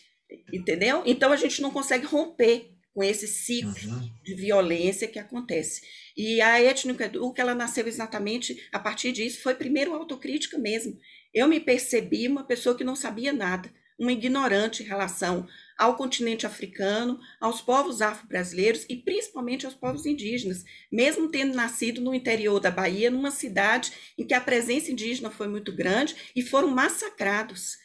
Entendeu? 0.54 1.02
Então, 1.08 1.32
a 1.32 1.36
gente 1.36 1.60
não 1.60 1.72
consegue 1.72 2.06
romper 2.06 2.70
com 2.94 3.04
esse 3.04 3.28
ciclo 3.28 3.72
uhum. 3.90 4.12
de 4.24 4.36
violência 4.36 5.08
que 5.08 5.18
acontece. 5.18 5.82
E 6.16 6.40
a 6.40 6.62
étnica 6.62 7.06
Educa, 7.06 7.42
ela 7.42 7.56
nasceu 7.56 7.88
exatamente 7.88 8.70
a 8.72 8.78
partir 8.78 9.12
disso, 9.12 9.42
foi 9.42 9.56
primeiro 9.56 9.92
autocrítica 9.92 10.60
mesmo. 10.60 11.00
Eu 11.34 11.48
me 11.48 11.60
percebi 11.60 12.28
uma 12.28 12.44
pessoa 12.44 12.78
que 12.78 12.84
não 12.84 12.96
sabia 12.96 13.34
nada, 13.34 13.74
uma 13.98 14.12
ignorante 14.12 14.84
em 14.84 14.86
relação 14.86 15.48
ao 15.78 15.96
continente 15.96 16.46
africano, 16.46 17.20
aos 17.40 17.62
povos 17.62 18.02
afro-brasileiros 18.02 18.86
e 18.90 18.96
principalmente 18.96 19.66
aos 19.66 19.76
povos 19.76 20.06
indígenas, 20.06 20.64
mesmo 20.92 21.30
tendo 21.30 21.54
nascido 21.54 22.02
no 22.02 22.14
interior 22.14 22.60
da 22.60 22.72
Bahia, 22.72 23.12
numa 23.12 23.32
cidade 23.32 23.92
em 24.18 24.26
que 24.26 24.34
a 24.34 24.42
presença 24.42 24.92
indígena 24.92 25.30
foi 25.30 25.48
muito 25.48 25.72
grande 25.72 26.16
e 26.36 26.42
foram 26.42 26.70
massacrados. 26.70 27.78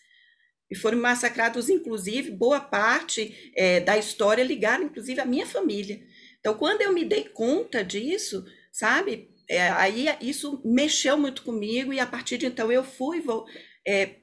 E 0.71 0.75
foram 0.75 0.99
massacrados, 0.99 1.69
inclusive, 1.69 2.31
boa 2.31 2.59
parte 2.59 3.53
é, 3.55 3.79
da 3.81 3.99
história 3.99 4.43
ligada, 4.43 4.83
inclusive, 4.83 5.21
à 5.21 5.27
minha 5.27 5.45
família. 5.45 6.03
Então, 6.41 6.55
quando 6.55 6.81
eu 6.81 6.95
me 6.95 7.05
dei 7.05 7.25
conta 7.25 7.85
disso, 7.85 8.43
sabe, 8.73 9.29
é, 9.49 9.69
aí 9.69 10.07
isso 10.23 10.63
mexeu 10.65 11.19
muito 11.19 11.43
comigo 11.43 11.93
e 11.93 12.01
a 12.01 12.07
partir 12.07 12.39
de 12.39 12.47
então 12.47 12.73
eu 12.73 12.83
fui 12.83 13.21
vou, 13.21 13.45
é, 13.87 14.22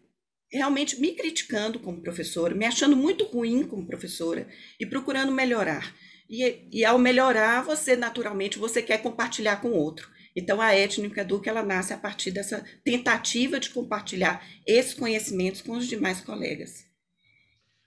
realmente 0.51 1.00
me 1.00 1.13
criticando 1.13 1.79
como 1.79 2.01
professora, 2.01 2.56
me 2.56 2.65
achando 2.65 2.96
muito 2.96 3.25
ruim 3.25 3.63
como 3.68 3.86
professora 3.86 4.48
e 4.79 4.86
procurando 4.86 5.32
melhorar. 5.32 5.94
E, 6.29 6.68
e 6.72 6.86
ao 6.86 7.00
melhorar, 7.00 7.63
você 7.63 7.96
naturalmente 7.96 8.60
você 8.60 8.82
quer 8.82 9.01
compartilhar 9.01 9.58
com 9.58 9.72
outro. 9.72 10.10
Então 10.36 10.62
a 10.62 10.74
étnica 10.74 11.22
educa 11.22 11.50
ela 11.50 11.63
nasce 11.63 11.94
a 11.94 11.98
partir 11.98 12.32
dessa 12.32 12.63
tentativa 12.84 13.60
de 13.60 13.70
compartilhar 13.70 14.46
esses 14.65 14.94
conhecimentos 14.94 15.62
com 15.62 15.74
os 15.74 15.88
demais 15.88 16.22
colegas. 16.22 16.86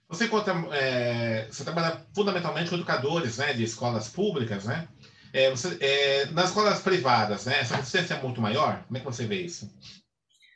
Você 0.09 0.27
conta, 0.27 0.51
é, 0.73 1.47
você 1.49 1.63
trabalha 1.63 2.05
fundamentalmente 2.13 2.69
com 2.69 2.75
educadores, 2.75 3.37
né, 3.37 3.53
de 3.53 3.63
escolas 3.63 4.09
públicas, 4.09 4.65
né? 4.65 4.87
É, 5.31 5.49
você, 5.49 5.75
é, 5.79 6.25
nas 6.27 6.49
escolas 6.49 6.81
privadas, 6.81 7.45
né, 7.45 7.59
essa 7.61 7.77
resistência 7.77 8.13
é 8.13 8.21
muito 8.21 8.39
maior. 8.39 8.83
Como 8.83 8.97
é 8.97 8.99
que 8.99 9.05
você 9.05 9.25
vê 9.25 9.41
isso? 9.41 9.73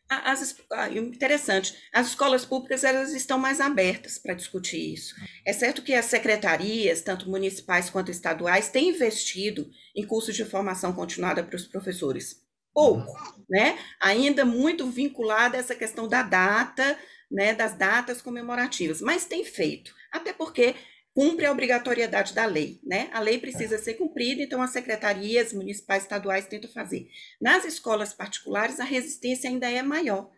As, 0.10 0.56
ah, 0.72 0.90
interessante, 0.90 1.76
as 1.92 2.08
escolas 2.08 2.46
públicas 2.46 2.86
elas 2.86 3.14
estão 3.14 3.38
mais 3.38 3.60
abertas 3.60 4.18
para 4.18 4.34
discutir 4.34 4.94
isso. 4.94 5.14
É 5.46 5.52
certo 5.52 5.82
que 5.82 5.94
as 5.94 6.06
secretarias, 6.06 7.02
tanto 7.02 7.30
municipais 7.30 7.90
quanto 7.90 8.10
estaduais, 8.10 8.70
têm 8.70 8.90
investido 8.90 9.70
em 9.94 10.06
cursos 10.06 10.34
de 10.34 10.46
formação 10.46 10.94
continuada 10.94 11.44
para 11.44 11.58
os 11.58 11.68
professores. 11.68 12.42
Pouco, 12.74 13.14
né? 13.50 13.78
Ainda 14.00 14.46
muito 14.46 14.90
vinculada 14.90 15.58
a 15.58 15.60
essa 15.60 15.76
questão 15.76 16.08
da 16.08 16.24
data, 16.24 16.98
né, 17.30 17.54
das 17.54 17.74
datas 17.74 18.22
comemorativas, 18.22 19.02
mas 19.02 19.26
tem 19.26 19.44
feito. 19.44 19.94
Até 20.12 20.32
porque 20.32 20.76
cumpre 21.18 21.48
a 21.48 21.52
obrigatoriedade 21.52 22.32
da 22.32 22.46
lei, 22.46 22.80
né? 22.84 23.10
A 23.12 23.20
lei 23.20 23.40
precisa 23.40 23.80
ser 23.80 23.96
cumprida, 23.96 24.44
então 24.44 24.62
as 24.62 24.70
secretarias 24.70 25.52
municipais 25.52 26.04
estaduais 26.04 26.46
tentam 26.46 26.70
fazer. 26.70 27.10
Nas 27.42 27.66
escolas 27.66 28.14
particulares, 28.14 28.80
a 28.80 28.84
resistência 28.84 29.50
ainda 29.50 29.68
é 29.68 29.82
maior, 29.82 30.30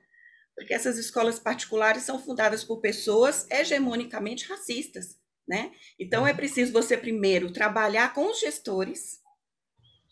porque 0.55 0.74
essas 0.74 0.98
escolas 0.98 1.38
particulares 1.38 2.03
são 2.03 2.17
fundadas 2.17 2.63
por 2.63 2.79
pessoas 2.79 3.45
hegemonicamente 3.51 4.48
racistas, 4.48 5.17
né? 5.45 5.74
Então 6.00 6.25
é 6.25 6.33
preciso 6.33 6.71
você 6.71 6.95
primeiro 6.95 7.51
trabalhar 7.51 8.13
com 8.13 8.31
os 8.31 8.39
gestores, 8.39 9.19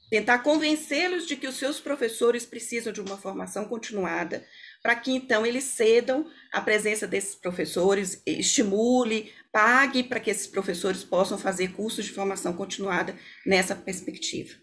tentar 0.10 0.40
convencê-los 0.40 1.26
de 1.26 1.38
que 1.38 1.48
os 1.48 1.56
seus 1.56 1.80
professores 1.80 2.46
precisam 2.46 2.92
de 2.92 3.00
uma 3.00 3.18
formação 3.18 3.64
continuada, 3.70 4.46
para 4.88 4.96
que 4.96 5.12
então 5.12 5.46
eles 5.46 5.66
cedam 5.66 6.26
a 6.50 6.62
presença 6.62 7.06
desses 7.06 7.36
professores, 7.36 8.24
estimule, 8.26 9.34
pague 9.52 10.02
para 10.02 10.18
que 10.18 10.30
esses 10.30 10.48
professores 10.48 11.04
possam 11.04 11.38
fazer 11.38 11.74
cursos 11.74 12.06
de 12.06 12.14
formação 12.14 12.54
continuada 12.54 13.14
nessa 13.46 13.76
perspectiva. 13.76 14.54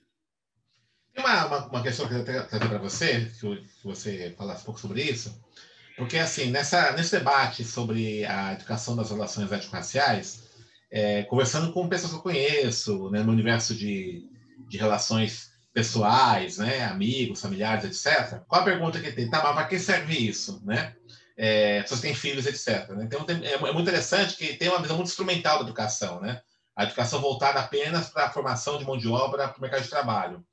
Tem 1.13 1.23
uma, 1.23 1.45
uma, 1.45 1.67
uma 1.67 1.83
questão 1.83 2.09
que 2.09 2.15
eu 2.15 2.25
quero 2.25 2.49
trazer 2.49 2.69
para 2.71 2.79
você, 2.79 3.31
que 3.39 3.69
você 3.85 4.35
falasse 4.35 4.63
um 4.63 4.65
pouco 4.65 4.81
sobre 4.81 5.03
isso, 5.03 5.39
porque 5.95 6.17
assim, 6.17 6.51
nessa, 6.51 6.93
nesse 6.93 7.19
debate 7.19 7.63
sobre 7.63 8.25
a 8.25 8.55
educação 8.55 8.97
das 8.97 9.11
relações 9.11 9.53
étnico-raciais, 9.53 10.45
é, 10.91 11.25
conversando 11.25 11.71
com 11.71 11.87
pessoas 11.87 12.13
que 12.13 12.19
eu 12.19 12.23
conheço, 12.23 13.11
né, 13.11 13.23
no 13.23 13.31
universo 13.31 13.75
de, 13.75 14.27
de 14.71 14.79
relações 14.79 15.51
pessoais, 15.75 16.59
né, 16.59 16.85
amigos, 16.85 17.41
familiares, 17.41 17.85
etc. 17.85 18.41
Qual 18.47 18.63
a 18.63 18.65
pergunta 18.65 19.01
que 19.01 19.11
tem? 19.11 19.29
Tá, 19.29 19.43
mas 19.43 19.55
para 19.55 19.67
que 19.67 19.79
serve 19.79 20.17
isso, 20.17 20.63
né? 20.65 20.95
É, 21.37 21.83
pessoas 21.83 22.01
têm 22.01 22.15
filhos, 22.15 22.47
etc. 22.47 22.89
Né? 22.91 23.05
Então 23.05 23.25
tem, 23.25 23.45
é, 23.45 23.55
é, 23.55 23.59
muito 23.59 23.81
interessante 23.81 24.37
que 24.37 24.55
tem 24.55 24.69
uma 24.69 24.81
visão 24.81 24.97
muito 24.97 25.09
instrumental 25.09 25.59
da 25.59 25.65
educação, 25.65 26.21
né? 26.21 26.41
A 26.77 26.85
educação 26.85 27.21
voltada 27.21 27.59
apenas 27.59 28.09
para 28.09 28.27
a 28.27 28.31
formação 28.31 28.79
de 28.79 28.85
mão 28.85 28.97
de 28.97 29.09
obra 29.09 29.49
para 29.49 29.59
o 29.59 29.61
mercado 29.61 29.83
de 29.83 29.91
trabalho. 29.91 30.45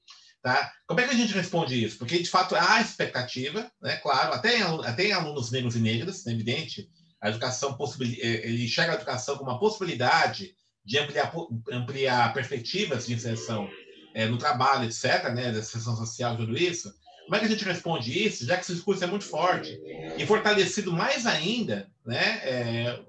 Tá? 0.41 0.71
Como 0.87 0.99
é 0.99 1.07
que 1.07 1.13
a 1.13 1.17
gente 1.17 1.33
responde 1.33 1.83
isso? 1.83 1.99
Porque, 1.99 2.17
de 2.17 2.29
fato, 2.29 2.55
há 2.55 2.81
expectativa, 2.81 3.71
né? 3.79 3.97
claro, 3.97 4.33
até 4.33 4.57
em, 4.57 4.63
até 4.85 5.05
em 5.05 5.11
alunos 5.11 5.51
negros 5.51 5.75
e 5.75 5.79
negras, 5.79 6.25
é 6.25 6.31
evidente, 6.31 6.89
a 7.19 7.29
educação 7.29 7.77
é, 8.19 8.47
ele 8.47 8.65
enxerga 8.65 8.93
a 8.93 8.95
educação 8.95 9.37
como 9.37 9.51
uma 9.51 9.59
possibilidade 9.59 10.55
de 10.83 10.97
ampliar, 10.97 11.31
ampliar 11.71 12.33
perspectivas 12.33 13.05
de 13.05 13.13
inserção 13.13 13.69
é, 14.13 14.25
no 14.27 14.37
trabalho, 14.37 14.85
etc., 14.85 15.29
né, 15.33 15.51
da 15.51 15.59
inserção 15.59 15.95
social, 15.95 16.37
tudo 16.37 16.57
isso. 16.57 16.93
Como 17.25 17.35
é 17.35 17.39
que 17.39 17.45
a 17.45 17.49
gente 17.49 17.63
responde 17.63 18.27
isso, 18.27 18.45
já 18.45 18.55
que 18.55 18.63
esse 18.63 18.73
discurso 18.73 19.03
é 19.03 19.07
muito 19.07 19.23
forte 19.23 19.79
e 20.17 20.25
fortalecido 20.25 20.91
mais 20.91 21.25
ainda, 21.25 21.89
né? 22.05 22.41
É, 22.43 22.99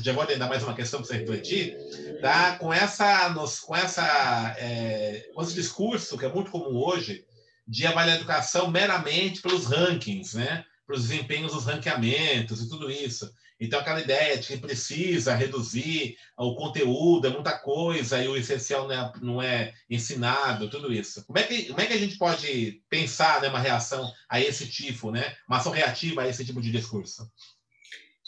já 0.00 0.12
vou 0.12 0.24
dar 0.24 0.48
mais 0.48 0.62
uma 0.62 0.74
questão 0.74 1.00
para 1.00 1.08
você 1.08 1.16
refletir, 1.16 1.76
tá? 2.20 2.56
Com 2.58 2.72
essa, 2.72 3.34
com 3.66 3.74
essa, 3.74 4.54
é, 4.58 5.28
com 5.34 5.42
esse 5.42 5.54
discurso 5.54 6.16
que 6.16 6.24
é 6.24 6.32
muito 6.32 6.50
comum 6.50 6.76
hoje 6.76 7.24
de 7.66 7.86
avaliar 7.86 8.16
a 8.16 8.20
educação 8.20 8.70
meramente 8.70 9.40
pelos 9.40 9.66
rankings, 9.66 10.36
né? 10.36 10.64
Pelos 10.86 11.02
desempenhos 11.08 11.52
dos 11.52 11.64
ranqueamentos 11.64 12.62
e 12.62 12.68
tudo 12.68 12.90
isso. 12.90 13.32
Então, 13.62 13.78
aquela 13.78 14.00
ideia 14.00 14.36
de 14.36 14.48
que 14.48 14.56
precisa 14.56 15.36
reduzir 15.36 16.16
o 16.36 16.56
conteúdo, 16.56 17.28
é 17.28 17.30
muita 17.30 17.56
coisa, 17.56 18.20
e 18.20 18.26
o 18.26 18.36
essencial 18.36 18.88
não 18.88 18.92
é, 18.92 19.12
não 19.22 19.40
é 19.40 19.72
ensinado, 19.88 20.68
tudo 20.68 20.92
isso. 20.92 21.24
Como 21.24 21.38
é, 21.38 21.44
que, 21.44 21.66
como 21.66 21.80
é 21.80 21.86
que 21.86 21.92
a 21.92 21.98
gente 21.98 22.18
pode 22.18 22.82
pensar 22.90 23.40
né, 23.40 23.48
uma 23.48 23.60
reação 23.60 24.12
a 24.28 24.40
esse 24.40 24.66
tipo, 24.66 25.12
né? 25.12 25.36
Uma 25.48 25.58
ação 25.58 25.70
reativa 25.70 26.22
a 26.22 26.28
esse 26.28 26.44
tipo 26.44 26.60
de 26.60 26.72
discurso? 26.72 27.30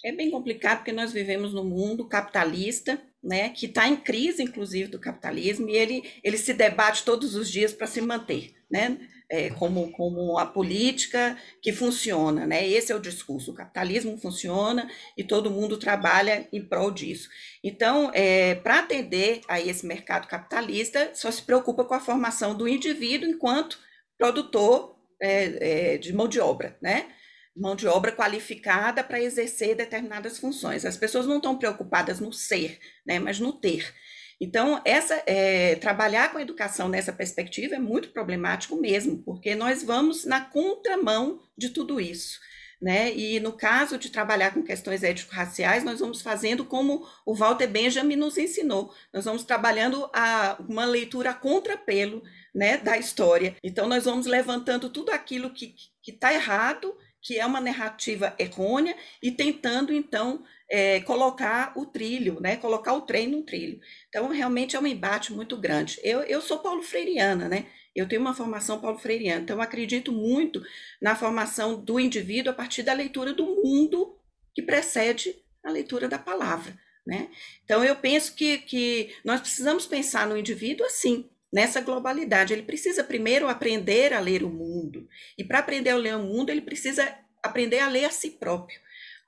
É 0.04 0.12
bem 0.12 0.30
complicado 0.30 0.78
porque 0.78 0.92
nós 0.92 1.12
vivemos 1.12 1.54
num 1.54 1.64
mundo 1.64 2.06
capitalista, 2.06 3.00
né, 3.22 3.48
que 3.48 3.66
está 3.66 3.88
em 3.88 3.96
crise, 3.96 4.42
inclusive, 4.42 4.88
do 4.88 5.00
capitalismo, 5.00 5.68
e 5.68 5.76
ele, 5.76 6.02
ele 6.22 6.36
se 6.36 6.52
debate 6.52 7.04
todos 7.04 7.34
os 7.34 7.50
dias 7.50 7.72
para 7.72 7.86
se 7.86 8.02
manter, 8.02 8.54
né? 8.70 8.98
é, 9.28 9.50
como, 9.50 9.90
como 9.92 10.38
a 10.38 10.46
política 10.46 11.36
que 11.60 11.72
funciona, 11.72 12.46
né? 12.46 12.66
Esse 12.66 12.92
é 12.92 12.94
o 12.94 13.00
discurso. 13.00 13.50
O 13.50 13.54
capitalismo 13.54 14.16
funciona 14.18 14.88
e 15.16 15.24
todo 15.24 15.50
mundo 15.50 15.76
trabalha 15.76 16.46
em 16.52 16.62
prol 16.62 16.90
disso. 16.90 17.28
Então, 17.62 18.10
é, 18.14 18.54
para 18.54 18.80
atender 18.80 19.40
a 19.48 19.60
esse 19.60 19.86
mercado 19.86 20.28
capitalista, 20.28 21.10
só 21.14 21.30
se 21.30 21.42
preocupa 21.42 21.84
com 21.84 21.94
a 21.94 22.00
formação 22.00 22.54
do 22.56 22.68
indivíduo 22.68 23.28
enquanto 23.28 23.78
produtor 24.18 24.96
é, 25.20 25.94
é 25.94 25.98
de 25.98 26.12
mão 26.12 26.28
de 26.28 26.40
obra, 26.40 26.76
né? 26.80 27.08
Mão 27.56 27.76
de 27.76 27.86
obra 27.86 28.12
qualificada 28.12 29.04
para 29.04 29.22
exercer 29.22 29.76
determinadas 29.76 30.38
funções. 30.38 30.84
As 30.84 30.96
pessoas 30.96 31.26
não 31.26 31.36
estão 31.36 31.56
preocupadas 31.56 32.20
no 32.20 32.32
ser, 32.32 32.78
né? 33.06 33.18
Mas 33.18 33.38
no 33.38 33.52
ter. 33.52 33.94
Então, 34.40 34.80
essa, 34.84 35.22
é, 35.26 35.76
trabalhar 35.76 36.32
com 36.32 36.38
a 36.38 36.42
educação 36.42 36.88
nessa 36.88 37.12
perspectiva 37.12 37.76
é 37.76 37.78
muito 37.78 38.10
problemático 38.10 38.76
mesmo, 38.76 39.22
porque 39.22 39.54
nós 39.54 39.82
vamos 39.82 40.24
na 40.24 40.40
contramão 40.40 41.40
de 41.56 41.70
tudo 41.70 42.00
isso. 42.00 42.40
Né? 42.82 43.14
E 43.14 43.40
no 43.40 43.52
caso 43.52 43.96
de 43.96 44.10
trabalhar 44.10 44.52
com 44.52 44.62
questões 44.62 45.02
ético-raciais, 45.02 45.84
nós 45.84 46.00
vamos 46.00 46.20
fazendo 46.20 46.64
como 46.64 47.06
o 47.24 47.34
Walter 47.34 47.68
Benjamin 47.68 48.16
nos 48.16 48.36
ensinou. 48.36 48.92
Nós 49.12 49.24
vamos 49.24 49.44
trabalhando 49.44 50.10
a, 50.12 50.58
uma 50.68 50.84
leitura 50.84 51.32
contrapelo 51.32 52.22
né, 52.54 52.76
da 52.76 52.98
história. 52.98 53.56
Então, 53.62 53.88
nós 53.88 54.04
vamos 54.04 54.26
levantando 54.26 54.90
tudo 54.90 55.10
aquilo 55.10 55.50
que 55.50 55.74
está 56.06 56.34
errado, 56.34 56.94
que 57.24 57.38
é 57.38 57.46
uma 57.46 57.60
narrativa 57.60 58.34
errônea, 58.38 58.94
e 59.22 59.30
tentando, 59.30 59.94
então, 59.94 60.44
é, 60.70 61.00
colocar 61.00 61.72
o 61.74 61.86
trilho, 61.86 62.38
né? 62.38 62.56
Colocar 62.58 62.92
o 62.92 63.00
trem 63.00 63.26
no 63.26 63.42
trilho. 63.42 63.80
Então, 64.10 64.28
realmente 64.28 64.76
é 64.76 64.80
um 64.80 64.86
embate 64.86 65.32
muito 65.32 65.56
grande. 65.56 65.98
Eu, 66.04 66.20
eu 66.20 66.42
sou 66.42 66.58
paulo 66.58 66.82
freiriana, 66.82 67.48
né? 67.48 67.64
Eu 67.96 68.06
tenho 68.06 68.20
uma 68.20 68.34
formação 68.34 68.78
paulo 68.78 68.98
freiriana, 68.98 69.40
então 69.40 69.60
acredito 69.60 70.12
muito 70.12 70.62
na 71.00 71.16
formação 71.16 71.80
do 71.82 71.98
indivíduo 71.98 72.52
a 72.52 72.54
partir 72.54 72.82
da 72.82 72.92
leitura 72.92 73.32
do 73.32 73.46
mundo 73.46 74.18
que 74.54 74.60
precede 74.60 75.34
a 75.64 75.70
leitura 75.70 76.06
da 76.08 76.18
palavra, 76.18 76.78
né? 77.06 77.30
Então, 77.64 77.82
eu 77.82 77.96
penso 77.96 78.34
que, 78.34 78.58
que 78.58 79.14
nós 79.24 79.40
precisamos 79.40 79.86
pensar 79.86 80.26
no 80.26 80.36
indivíduo 80.36 80.84
assim, 80.84 81.30
nessa 81.54 81.80
globalidade. 81.80 82.52
Ele 82.52 82.64
precisa 82.64 83.04
primeiro 83.04 83.48
aprender 83.48 84.12
a 84.12 84.18
ler 84.18 84.42
o 84.42 84.50
mundo. 84.50 85.08
E 85.38 85.44
para 85.44 85.60
aprender 85.60 85.90
a 85.90 85.96
ler 85.96 86.16
o 86.16 86.24
mundo, 86.24 86.50
ele 86.50 86.60
precisa 86.60 87.16
aprender 87.40 87.78
a 87.78 87.88
ler 87.88 88.06
a 88.06 88.10
si 88.10 88.30
próprio. 88.30 88.80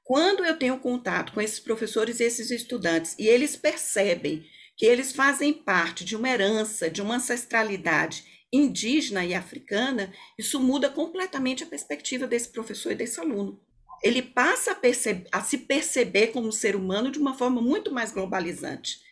Quando 0.02 0.44
eu 0.44 0.58
tenho 0.58 0.78
contato 0.80 1.32
com 1.32 1.40
esses 1.40 1.60
professores 1.60 2.18
e 2.18 2.24
esses 2.24 2.50
estudantes 2.50 3.14
e 3.16 3.28
eles 3.28 3.54
percebem 3.54 4.44
que 4.76 4.84
eles 4.84 5.12
fazem 5.12 5.52
parte 5.52 6.04
de 6.04 6.16
uma 6.16 6.28
herança, 6.28 6.90
de 6.90 7.00
uma 7.00 7.16
ancestralidade 7.16 8.24
indígena 8.52 9.24
e 9.24 9.32
africana, 9.32 10.12
isso 10.36 10.58
muda 10.60 10.90
completamente 10.90 11.62
a 11.62 11.66
perspectiva 11.66 12.26
desse 12.26 12.48
professor 12.48 12.90
e 12.92 12.96
desse 12.96 13.20
aluno. 13.20 13.60
Ele 14.02 14.20
passa 14.20 14.72
a, 14.72 14.74
perceber, 14.74 15.28
a 15.30 15.42
se 15.42 15.58
perceber 15.58 16.28
como 16.28 16.52
ser 16.52 16.74
humano 16.74 17.10
de 17.10 17.18
uma 17.18 17.34
forma 17.34 17.62
muito 17.62 17.92
mais 17.92 18.12
globalizante. 18.12 19.05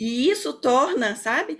E 0.00 0.30
isso 0.30 0.54
torna, 0.54 1.14
sabe, 1.14 1.58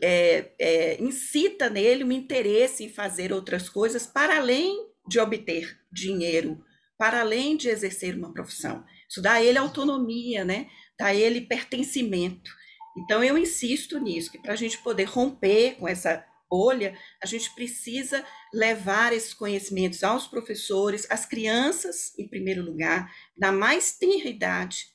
é, 0.00 0.50
é, 0.58 1.02
incita 1.02 1.68
nele 1.68 2.02
um 2.02 2.10
interesse 2.10 2.84
em 2.84 2.88
fazer 2.88 3.32
outras 3.32 3.68
coisas 3.68 4.06
para 4.06 4.38
além 4.38 4.88
de 5.06 5.20
obter 5.20 5.78
dinheiro, 5.92 6.64
para 6.98 7.20
além 7.20 7.56
de 7.56 7.68
exercer 7.68 8.16
uma 8.16 8.32
profissão. 8.32 8.82
Isso 9.08 9.20
dá 9.20 9.34
a 9.34 9.42
ele 9.42 9.58
autonomia, 9.58 10.42
né? 10.44 10.68
dá 10.98 11.06
a 11.06 11.14
ele 11.14 11.42
pertencimento. 11.42 12.50
Então, 12.96 13.24
eu 13.24 13.36
insisto 13.36 13.98
nisso, 13.98 14.30
que 14.30 14.38
para 14.38 14.52
a 14.52 14.56
gente 14.56 14.78
poder 14.78 15.04
romper 15.04 15.76
com 15.76 15.88
essa 15.88 16.24
bolha, 16.48 16.96
a 17.22 17.26
gente 17.26 17.54
precisa 17.54 18.24
levar 18.52 19.12
esses 19.12 19.32
conhecimentos 19.32 20.04
aos 20.04 20.26
professores, 20.26 21.06
às 21.10 21.24
crianças, 21.24 22.16
em 22.18 22.28
primeiro 22.28 22.62
lugar, 22.62 23.10
na 23.36 23.50
mais 23.50 23.96
tenra 23.96 24.28
idade, 24.28 24.86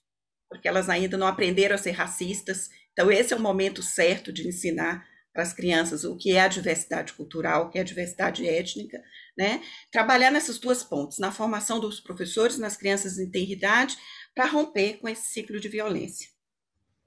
porque 0.47 0.67
elas 0.67 0.89
ainda 0.89 1.17
não 1.17 1.27
aprenderam 1.27 1.75
a 1.75 1.79
ser 1.79 1.91
racistas. 1.91 2.69
Então, 2.97 3.11
esse 3.11 3.31
é 3.31 3.37
o 3.37 3.39
momento 3.39 3.83
certo 3.83 4.33
de 4.33 4.47
ensinar 4.47 5.05
para 5.31 5.43
as 5.43 5.53
crianças 5.53 6.03
o 6.03 6.17
que 6.17 6.31
é 6.31 6.41
a 6.41 6.47
diversidade 6.47 7.13
cultural, 7.13 7.65
o 7.65 7.69
que 7.69 7.77
é 7.77 7.81
a 7.81 7.83
diversidade 7.83 8.49
étnica, 8.49 8.99
né? 9.37 9.61
Trabalhar 9.91 10.31
nessas 10.31 10.57
duas 10.57 10.83
pontes, 10.83 11.19
na 11.19 11.31
formação 11.31 11.79
dos 11.79 11.99
professores, 11.99 12.57
nas 12.57 12.75
crianças 12.75 13.19
em 13.19 13.29
idade, 13.51 13.95
para 14.33 14.47
romper 14.47 14.97
com 14.97 15.07
esse 15.07 15.29
ciclo 15.29 15.59
de 15.59 15.69
violência. 15.69 16.27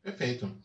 Perfeito. 0.00 0.56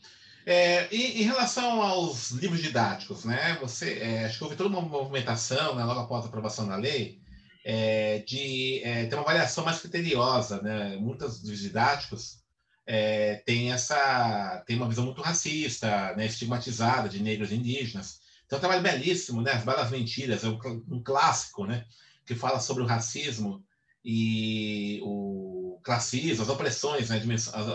É, 0.46 0.94
e, 0.94 1.24
em 1.24 1.24
relação 1.24 1.82
aos 1.82 2.30
livros 2.30 2.62
didáticos, 2.62 3.26
né? 3.26 3.58
Você, 3.60 3.98
é, 3.98 4.26
acho 4.26 4.38
que 4.38 4.44
houve 4.44 4.56
toda 4.56 4.70
uma 4.70 4.82
movimentação, 4.82 5.74
né, 5.74 5.84
logo 5.84 6.02
após 6.02 6.24
a 6.24 6.28
aprovação 6.28 6.68
da 6.68 6.76
lei, 6.76 7.20
é, 7.66 8.20
de 8.20 8.80
é, 8.84 9.08
ter 9.08 9.16
uma 9.16 9.24
avaliação 9.24 9.66
mais 9.66 9.80
criteriosa, 9.80 10.62
né? 10.62 10.98
Muitos 10.98 11.42
livros 11.42 11.62
didáticos 11.62 12.45
é, 12.88 13.36
têm 13.46 13.72
essa, 13.72 14.64
tem 14.68 14.78
uma 14.78 14.88
visão 14.88 15.06
muito 15.06 15.22
racista, 15.22 16.14
né, 16.16 16.26
estigmatizada 16.26 17.10
de 17.10 17.22
negros 17.22 17.52
e 17.52 17.56
indígenas. 17.56 18.20
Então, 18.46 18.58
é 18.58 18.60
um 18.60 18.60
trabalho 18.60 18.84
belíssimo, 18.84 19.42
né? 19.42 19.54
As 19.54 19.64
Belas 19.64 19.90
Mentiras, 19.90 20.44
é 20.44 20.48
um, 20.48 21.02
clássico, 21.04 21.66
né? 21.66 21.86
Que 22.26 22.36
fala 22.36 22.60
sobre 22.60 22.84
o 22.84 22.86
racismo 22.86 23.64
e 24.04 25.00
o 25.04 25.80
classismo, 25.84 26.44
as 26.44 26.50
opressões, 26.50 27.10
né? 27.10 27.22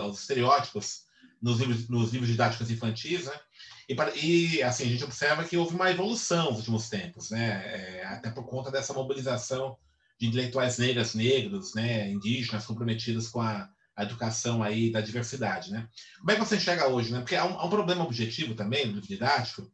Os 0.09 0.21
estereótipos 0.21 1.03
nos 1.41 1.59
livros, 1.59 1.89
nos 1.89 2.11
livros 2.13 2.29
didáticos 2.29 2.71
infantis, 2.71 3.25
né? 3.25 3.33
E, 3.89 4.55
e, 4.55 4.63
assim, 4.63 4.85
a 4.85 4.87
gente 4.87 5.03
observa 5.03 5.43
que 5.43 5.57
houve 5.57 5.75
uma 5.75 5.91
evolução 5.91 6.51
nos 6.51 6.59
últimos 6.59 6.87
tempos, 6.87 7.31
né? 7.31 7.63
É, 7.65 8.05
até 8.05 8.29
por 8.29 8.45
conta 8.45 8.71
dessa 8.71 8.93
mobilização 8.93 9.77
de 10.17 10.27
intelectuais 10.27 10.77
negras, 10.77 11.13
negros, 11.13 11.73
né? 11.73 12.09
Indígenas 12.09 12.65
comprometidos 12.65 13.27
com 13.27 13.41
a, 13.41 13.69
a 14.01 14.03
educação 14.03 14.61
aí 14.63 14.91
da 14.91 14.99
diversidade, 14.99 15.71
né? 15.71 15.87
Como 16.19 16.31
é 16.31 16.33
que 16.35 16.39
você 16.39 16.55
enxerga 16.55 16.87
hoje, 16.87 17.11
né? 17.11 17.19
Porque 17.19 17.35
há 17.35 17.45
um, 17.45 17.59
há 17.59 17.65
um 17.65 17.69
problema 17.69 18.03
objetivo 18.03 18.55
também 18.55 18.85
no 18.85 18.93
livro 18.93 19.07
didático, 19.07 19.71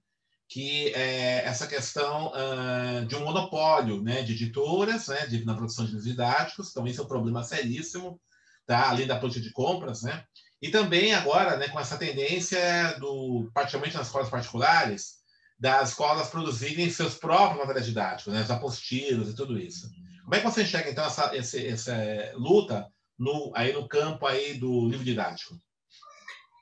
que 0.50 0.90
é 0.94 1.44
essa 1.46 1.68
questão 1.68 2.32
uh, 2.32 3.06
de 3.06 3.16
um 3.16 3.24
monopólio 3.26 4.02
né, 4.02 4.22
de 4.22 4.34
editoras 4.34 5.08
né, 5.08 5.26
de, 5.28 5.44
na 5.44 5.56
produção 5.56 5.86
de 5.86 5.92
livros 5.92 6.10
didáticos, 6.10 6.70
então 6.70 6.88
esse 6.88 7.00
é 7.00 7.04
um 7.04 7.08
problema 7.08 7.44
seríssimo, 7.44 8.20
tá? 8.66 8.90
além 8.90 9.06
da 9.06 9.20
política 9.20 9.46
de 9.46 9.52
compras, 9.52 10.04
né? 10.04 10.24
e 10.62 10.70
também 10.70 11.14
agora 11.14 11.58
né, 11.58 11.68
com 11.68 11.80
essa 11.80 11.98
tendência, 11.98 12.96
do, 13.00 13.52
particularmente 13.54 13.98
nas 13.98 14.08
escolas 14.08 14.30
particulares, 14.30 15.18
das 15.60 15.90
escolas 15.90 16.30
produzirem 16.30 16.90
seus 16.90 17.16
próprios 17.16 17.60
materiais 17.60 17.88
didáticos, 17.88 18.34
né, 18.34 18.42
os 18.42 18.52
apostilos 18.52 19.30
e 19.30 19.36
tudo 19.36 19.60
isso. 19.60 19.90
Como 20.24 20.36
é 20.36 20.40
que 20.40 20.46
você 20.46 20.64
enxerga, 20.64 20.90
então, 20.90 21.06
essa, 21.06 21.36
essa, 21.36 21.60
essa 21.60 22.32
luta 22.36 22.88
no, 23.18 23.52
aí 23.56 23.74
no 23.74 23.88
campo 23.88 24.26
aí 24.26 24.54
do 24.54 24.88
livro 24.88 25.04
didático? 25.04 25.56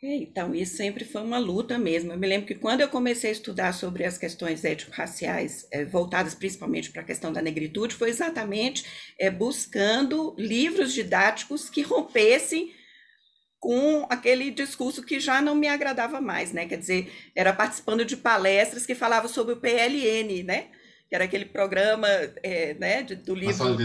Então, 0.04 0.54
isso 0.54 0.78
sempre 0.78 1.04
foi 1.04 1.22
uma 1.22 1.40
luta 1.40 1.80
mesmo. 1.80 2.12
Eu 2.12 2.18
me 2.18 2.28
lembro 2.28 2.46
que 2.46 2.54
quando 2.54 2.82
eu 2.82 2.90
comecei 2.90 3.30
a 3.30 3.34
estudar 3.34 3.74
sobre 3.74 4.06
as 4.06 4.18
questões 4.18 4.64
étnico-raciais, 4.64 5.68
é, 5.72 5.84
voltadas 5.84 6.36
principalmente 6.36 6.92
para 6.92 7.02
a 7.02 7.06
questão 7.06 7.34
da 7.34 7.42
negritude, 7.42 7.96
foi 7.96 8.10
exatamente 8.10 8.86
é, 9.20 9.32
buscando 9.32 10.36
livros 10.38 10.94
didáticos 10.94 11.70
que 11.70 11.82
rompessem 11.82 12.72
com 13.60 14.06
aquele 14.10 14.52
discurso 14.52 15.02
que 15.02 15.20
já 15.20 15.42
não 15.42 15.56
me 15.56 15.68
agradava 15.68 16.22
mais, 16.22 16.52
né? 16.52 16.68
Quer 16.68 16.78
dizer, 16.78 17.12
era 17.36 17.52
participando 17.52 18.06
de 18.06 18.16
palestras 18.16 18.86
que 18.86 18.94
falavam 18.94 19.28
sobre 19.28 19.54
o 19.56 19.58
PLN, 19.58 20.44
né? 20.44 20.70
Que 21.16 21.18
era 21.18 21.24
aquele 21.24 21.46
programa 21.46 22.08
é, 22.44 22.74
né, 22.74 23.02
de, 23.02 23.16
do 23.16 23.34
livro 23.34 23.78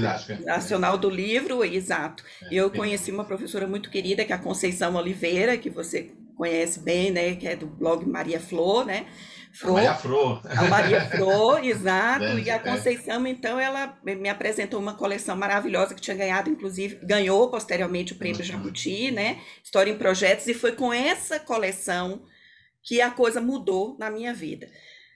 Nacional 0.45 0.99
do 0.99 1.09
Livro, 1.09 1.65
exato. 1.65 2.25
É, 2.43 2.55
eu 2.55 2.71
conheci 2.71 3.13
uma 3.13 3.25
professora 3.25 3.67
muito 3.67 3.89
querida, 3.89 4.25
que 4.25 4.33
é 4.33 4.37
a 4.37 4.39
Conceição 4.39 4.97
Oliveira, 4.97 5.57
que 5.57 5.71
você 5.71 6.11
conhece 6.37 6.81
bem, 6.81 7.13
né, 7.13 7.37
que 7.37 7.47
é 7.47 7.55
do 7.55 7.67
blog 7.67 8.05
Maria 8.07 8.41
Flor, 8.41 8.85
né? 8.85 9.07
Flor, 9.53 9.75
Maria 9.75 9.95
Flor. 9.95 10.41
A 10.45 10.63
Maria 10.65 11.01
Flor, 11.09 11.63
exato. 11.67 12.39
e 12.39 12.51
a 12.51 12.55
é. 12.55 12.59
Conceição, 12.59 13.27
então, 13.27 13.59
ela 13.59 13.99
me 14.05 14.29
apresentou 14.29 14.81
uma 14.81 14.95
coleção 14.95 15.37
maravilhosa 15.37 15.95
que 15.95 16.01
tinha 16.01 16.17
ganhado, 16.17 16.51
inclusive, 16.51 17.01
ganhou 17.03 17.51
posteriormente 17.51 18.13
o 18.13 18.17
prêmio 18.17 18.39
uhum. 18.39 18.45
Jabuti, 18.45 19.11
né? 19.11 19.41
História 19.63 19.91
em 19.91 19.99
Projetos, 19.99 20.47
e 20.47 20.55
foi 20.55 20.73
com 20.73 20.93
essa 20.93 21.39
coleção 21.39 22.23
que 22.83 23.01
a 23.01 23.11
coisa 23.11 23.41
mudou 23.41 23.97
na 23.99 24.09
minha 24.09 24.33
vida. 24.33 24.69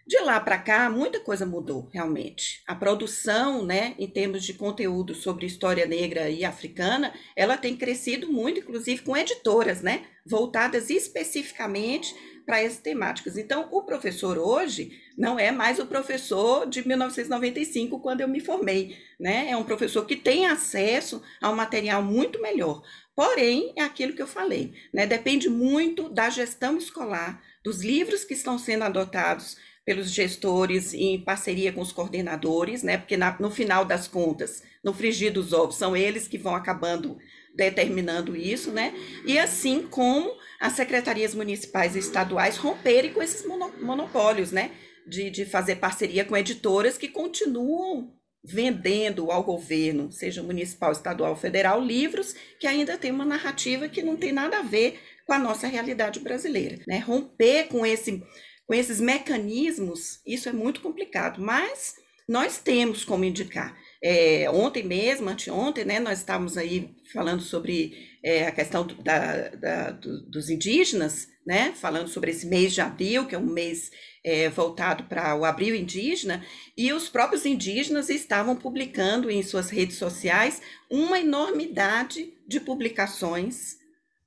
De 0.06 0.18
lá 0.18 0.38
para 0.38 0.58
cá, 0.58 0.90
muita 0.90 1.18
coisa 1.18 1.46
mudou, 1.46 1.88
realmente. 1.90 2.62
A 2.66 2.74
produção, 2.74 3.64
né, 3.64 3.94
em 3.98 4.06
termos 4.06 4.44
de 4.44 4.52
conteúdo 4.52 5.14
sobre 5.14 5.46
história 5.46 5.86
negra 5.86 6.28
e 6.28 6.44
africana, 6.44 7.14
ela 7.34 7.56
tem 7.56 7.74
crescido 7.74 8.30
muito, 8.30 8.60
inclusive 8.60 9.00
com 9.02 9.16
editoras, 9.16 9.80
né, 9.80 10.04
voltadas 10.26 10.90
especificamente 10.90 12.14
para 12.44 12.60
essas 12.60 12.78
temáticas. 12.78 13.38
Então, 13.38 13.68
o 13.72 13.82
professor 13.82 14.36
hoje 14.36 14.90
não 15.16 15.38
é 15.38 15.50
mais 15.50 15.78
o 15.78 15.86
professor 15.86 16.68
de 16.68 16.86
1995, 16.86 18.00
quando 18.00 18.20
eu 18.20 18.28
me 18.28 18.40
formei, 18.40 18.96
né? 19.18 19.48
É 19.50 19.56
um 19.56 19.64
professor 19.64 20.04
que 20.04 20.16
tem 20.16 20.46
acesso 20.46 21.22
a 21.40 21.50
um 21.50 21.56
material 21.56 22.02
muito 22.02 22.40
melhor. 22.42 22.82
Porém, 23.14 23.72
é 23.76 23.82
aquilo 23.82 24.12
que 24.12 24.20
eu 24.20 24.26
falei, 24.26 24.74
né? 24.92 25.06
Depende 25.06 25.48
muito 25.48 26.08
da 26.08 26.28
gestão 26.28 26.76
escolar, 26.76 27.42
dos 27.64 27.82
livros 27.82 28.24
que 28.24 28.34
estão 28.34 28.58
sendo 28.58 28.84
adotados 28.84 29.56
pelos 29.84 30.10
gestores 30.10 30.94
em 30.94 31.20
parceria 31.20 31.72
com 31.72 31.80
os 31.80 31.92
coordenadores, 31.92 32.82
né? 32.82 32.96
Porque 32.96 33.16
na, 33.16 33.36
no 33.38 33.50
final 33.50 33.84
das 33.84 34.08
contas, 34.08 34.62
no 34.82 34.94
frigir 34.94 35.32
dos 35.32 35.52
ovos, 35.52 35.76
são 35.76 35.96
eles 35.96 36.26
que 36.26 36.38
vão 36.38 36.54
acabando 36.54 37.18
determinando 37.54 38.34
isso, 38.34 38.70
né? 38.72 38.94
E 39.26 39.38
assim 39.38 39.86
como 39.86 40.32
as 40.58 40.72
secretarias 40.72 41.34
municipais 41.34 41.94
e 41.94 41.98
estaduais 41.98 42.56
romperem 42.56 43.12
com 43.12 43.22
esses 43.22 43.44
monopólios, 43.80 44.50
né? 44.50 44.70
De, 45.06 45.28
de 45.28 45.44
fazer 45.44 45.76
parceria 45.76 46.24
com 46.24 46.36
editoras 46.36 46.96
que 46.96 47.08
continuam 47.08 48.14
vendendo 48.42 49.30
ao 49.30 49.42
governo, 49.42 50.12
seja 50.12 50.42
municipal, 50.42 50.92
estadual, 50.92 51.34
federal, 51.34 51.80
livros 51.80 52.34
que 52.58 52.66
ainda 52.66 52.96
têm 52.98 53.10
uma 53.10 53.24
narrativa 53.24 53.88
que 53.88 54.02
não 54.02 54.16
tem 54.16 54.32
nada 54.32 54.58
a 54.58 54.62
ver 54.62 54.98
com 55.26 55.32
a 55.32 55.38
nossa 55.38 55.66
realidade 55.66 56.20
brasileira, 56.20 56.78
né? 56.86 56.98
Romper 56.98 57.68
com 57.68 57.86
esse 57.86 58.22
com 58.66 58.74
esses 58.74 59.00
mecanismos, 59.00 60.20
isso 60.26 60.48
é 60.48 60.52
muito 60.52 60.80
complicado, 60.80 61.40
mas 61.40 61.96
nós 62.28 62.58
temos 62.58 63.04
como 63.04 63.24
indicar. 63.24 63.76
É, 64.02 64.48
ontem 64.50 64.82
mesmo, 64.82 65.28
anteontem, 65.28 65.84
né, 65.84 66.00
nós 66.00 66.18
estávamos 66.18 66.56
aí 66.56 66.94
falando 67.12 67.42
sobre 67.42 67.92
é, 68.22 68.46
a 68.46 68.52
questão 68.52 68.86
da, 68.86 69.48
da, 69.48 69.90
do, 69.90 70.22
dos 70.30 70.48
indígenas, 70.48 71.28
né, 71.46 71.72
falando 71.72 72.08
sobre 72.08 72.30
esse 72.30 72.46
mês 72.46 72.72
de 72.72 72.80
abril, 72.80 73.26
que 73.26 73.34
é 73.34 73.38
um 73.38 73.46
mês 73.46 73.90
é, 74.24 74.48
voltado 74.48 75.04
para 75.04 75.36
o 75.36 75.44
abril 75.44 75.74
indígena, 75.74 76.44
e 76.76 76.92
os 76.92 77.08
próprios 77.08 77.44
indígenas 77.44 78.08
estavam 78.08 78.56
publicando 78.56 79.30
em 79.30 79.42
suas 79.42 79.68
redes 79.68 79.96
sociais 79.96 80.62
uma 80.90 81.20
enormidade 81.20 82.32
de 82.48 82.60
publicações 82.60 83.76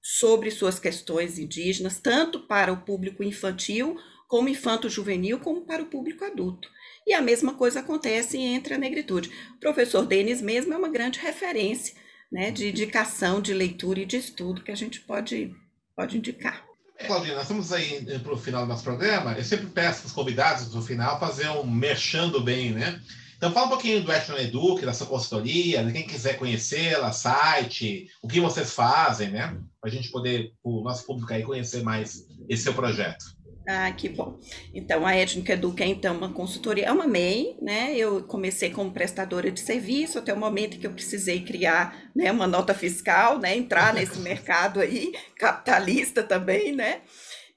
sobre 0.02 0.52
suas 0.52 0.80
questões 0.80 1.38
indígenas, 1.38 2.00
tanto 2.00 2.40
para 2.42 2.72
o 2.72 2.82
público 2.82 3.24
infantil 3.24 3.98
como 4.28 4.50
infanto-juvenil, 4.50 5.40
como 5.40 5.62
para 5.62 5.82
o 5.82 5.88
público 5.88 6.26
adulto. 6.26 6.70
E 7.06 7.14
a 7.14 7.22
mesma 7.22 7.54
coisa 7.54 7.80
acontece 7.80 8.38
entre 8.38 8.74
a 8.74 8.78
negritude. 8.78 9.32
O 9.56 9.60
professor 9.60 10.06
Denis 10.06 10.42
mesmo 10.42 10.74
é 10.74 10.78
uma 10.78 10.90
grande 10.90 11.20
referência 11.20 11.96
né, 12.32 12.52
de 12.52 12.70
indicação, 12.70 13.42
de 13.42 13.54
leitura 13.54 14.02
e 14.02 14.06
de 14.06 14.18
estudo 14.18 14.62
que 14.62 14.72
a 14.72 14.76
gente 14.76 15.00
pode, 15.00 15.56
pode 15.96 16.18
indicar. 16.18 16.66
É, 17.00 17.06
Claudina, 17.06 17.36
nós 17.36 17.44
estamos 17.44 17.72
aí 17.72 18.04
para 18.20 18.34
o 18.34 18.38
final 18.38 18.64
do 18.64 18.68
nosso 18.68 18.84
programa. 18.84 19.34
Eu 19.34 19.44
sempre 19.44 19.68
peço 19.68 20.02
para 20.02 20.08
os 20.08 20.14
convidados 20.14 20.74
no 20.74 20.82
final 20.82 21.20
fazer 21.20 21.48
um 21.50 21.66
merchando 21.66 22.42
bem, 22.42 22.72
né? 22.72 23.02
Então 23.38 23.52
fala 23.52 23.68
um 23.68 23.70
pouquinho 23.70 24.02
do 24.02 24.12
Etno 24.12 24.38
Eduque, 24.38 24.84
da 24.84 24.94
sua 24.94 25.06
consultoria, 25.06 25.84
né? 25.84 25.92
quem 25.92 26.08
quiser 26.08 26.40
conhecê-la, 26.40 27.12
site, 27.12 28.08
o 28.20 28.28
que 28.28 28.42
vocês 28.42 28.74
fazem, 28.74 29.30
né? 29.30 29.56
Para 29.80 29.92
a 29.92 29.94
gente 29.94 30.10
poder, 30.10 30.54
o 30.64 30.82
nosso 30.82 31.06
público 31.06 31.32
aí, 31.32 31.44
conhecer 31.44 31.84
mais 31.84 32.26
esse 32.50 32.64
seu 32.64 32.74
projeto. 32.74 33.37
Ah, 33.70 33.92
que 33.92 34.08
bom. 34.08 34.40
Então, 34.74 35.06
a 35.06 35.14
Étnica 35.14 35.52
Educa 35.52 35.84
é 35.84 35.88
então 35.88 36.16
uma 36.16 36.32
consultoria, 36.32 36.86
é 36.86 36.92
uma 36.92 37.06
MEI, 37.06 37.58
né? 37.62 37.94
Eu 37.98 38.24
comecei 38.24 38.70
como 38.70 38.94
prestadora 38.94 39.52
de 39.52 39.60
serviço 39.60 40.18
até 40.18 40.34
o 40.34 40.40
momento 40.40 40.80
que 40.80 40.88
eu 40.88 40.94
precisei 40.94 41.44
criar 41.44 42.10
né, 42.16 42.32
uma 42.32 42.48
nota 42.48 42.74
fiscal, 42.74 43.38
né? 43.40 43.58
Entrar 43.58 43.94
nesse 43.94 44.20
mercado 44.20 44.80
aí, 44.80 45.12
capitalista 45.38 46.24
também, 46.24 46.72
né? 46.74 47.02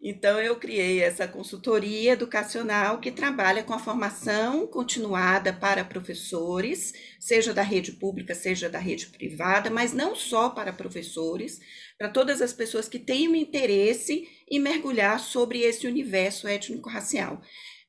Então, 0.03 0.41
eu 0.41 0.57
criei 0.57 1.01
essa 1.03 1.29
consultoria 1.29 2.13
educacional 2.13 2.99
que 3.01 3.13
trabalha 3.13 3.63
com 3.63 3.75
a 3.75 3.79
formação 3.79 4.67
continuada 4.67 5.53
para 5.53 5.85
professores, 5.85 6.95
seja 7.21 7.53
da 7.53 7.63
rede 7.63 7.93
pública, 7.93 8.35
seja 8.35 8.69
da 8.69 8.79
rede 8.79 9.07
privada, 9.09 9.69
mas 9.71 9.93
não 9.93 10.17
só 10.17 10.49
para 10.49 10.73
professores, 10.73 11.61
para 12.01 12.09
todas 12.09 12.41
as 12.41 12.55
pessoas 12.55 12.89
que 12.89 12.99
um 13.29 13.35
interesse 13.35 14.27
em 14.51 14.59
mergulhar 14.59 15.21
sobre 15.21 15.61
esse 15.61 15.87
universo 15.87 16.49
étnico-racial. 16.49 17.43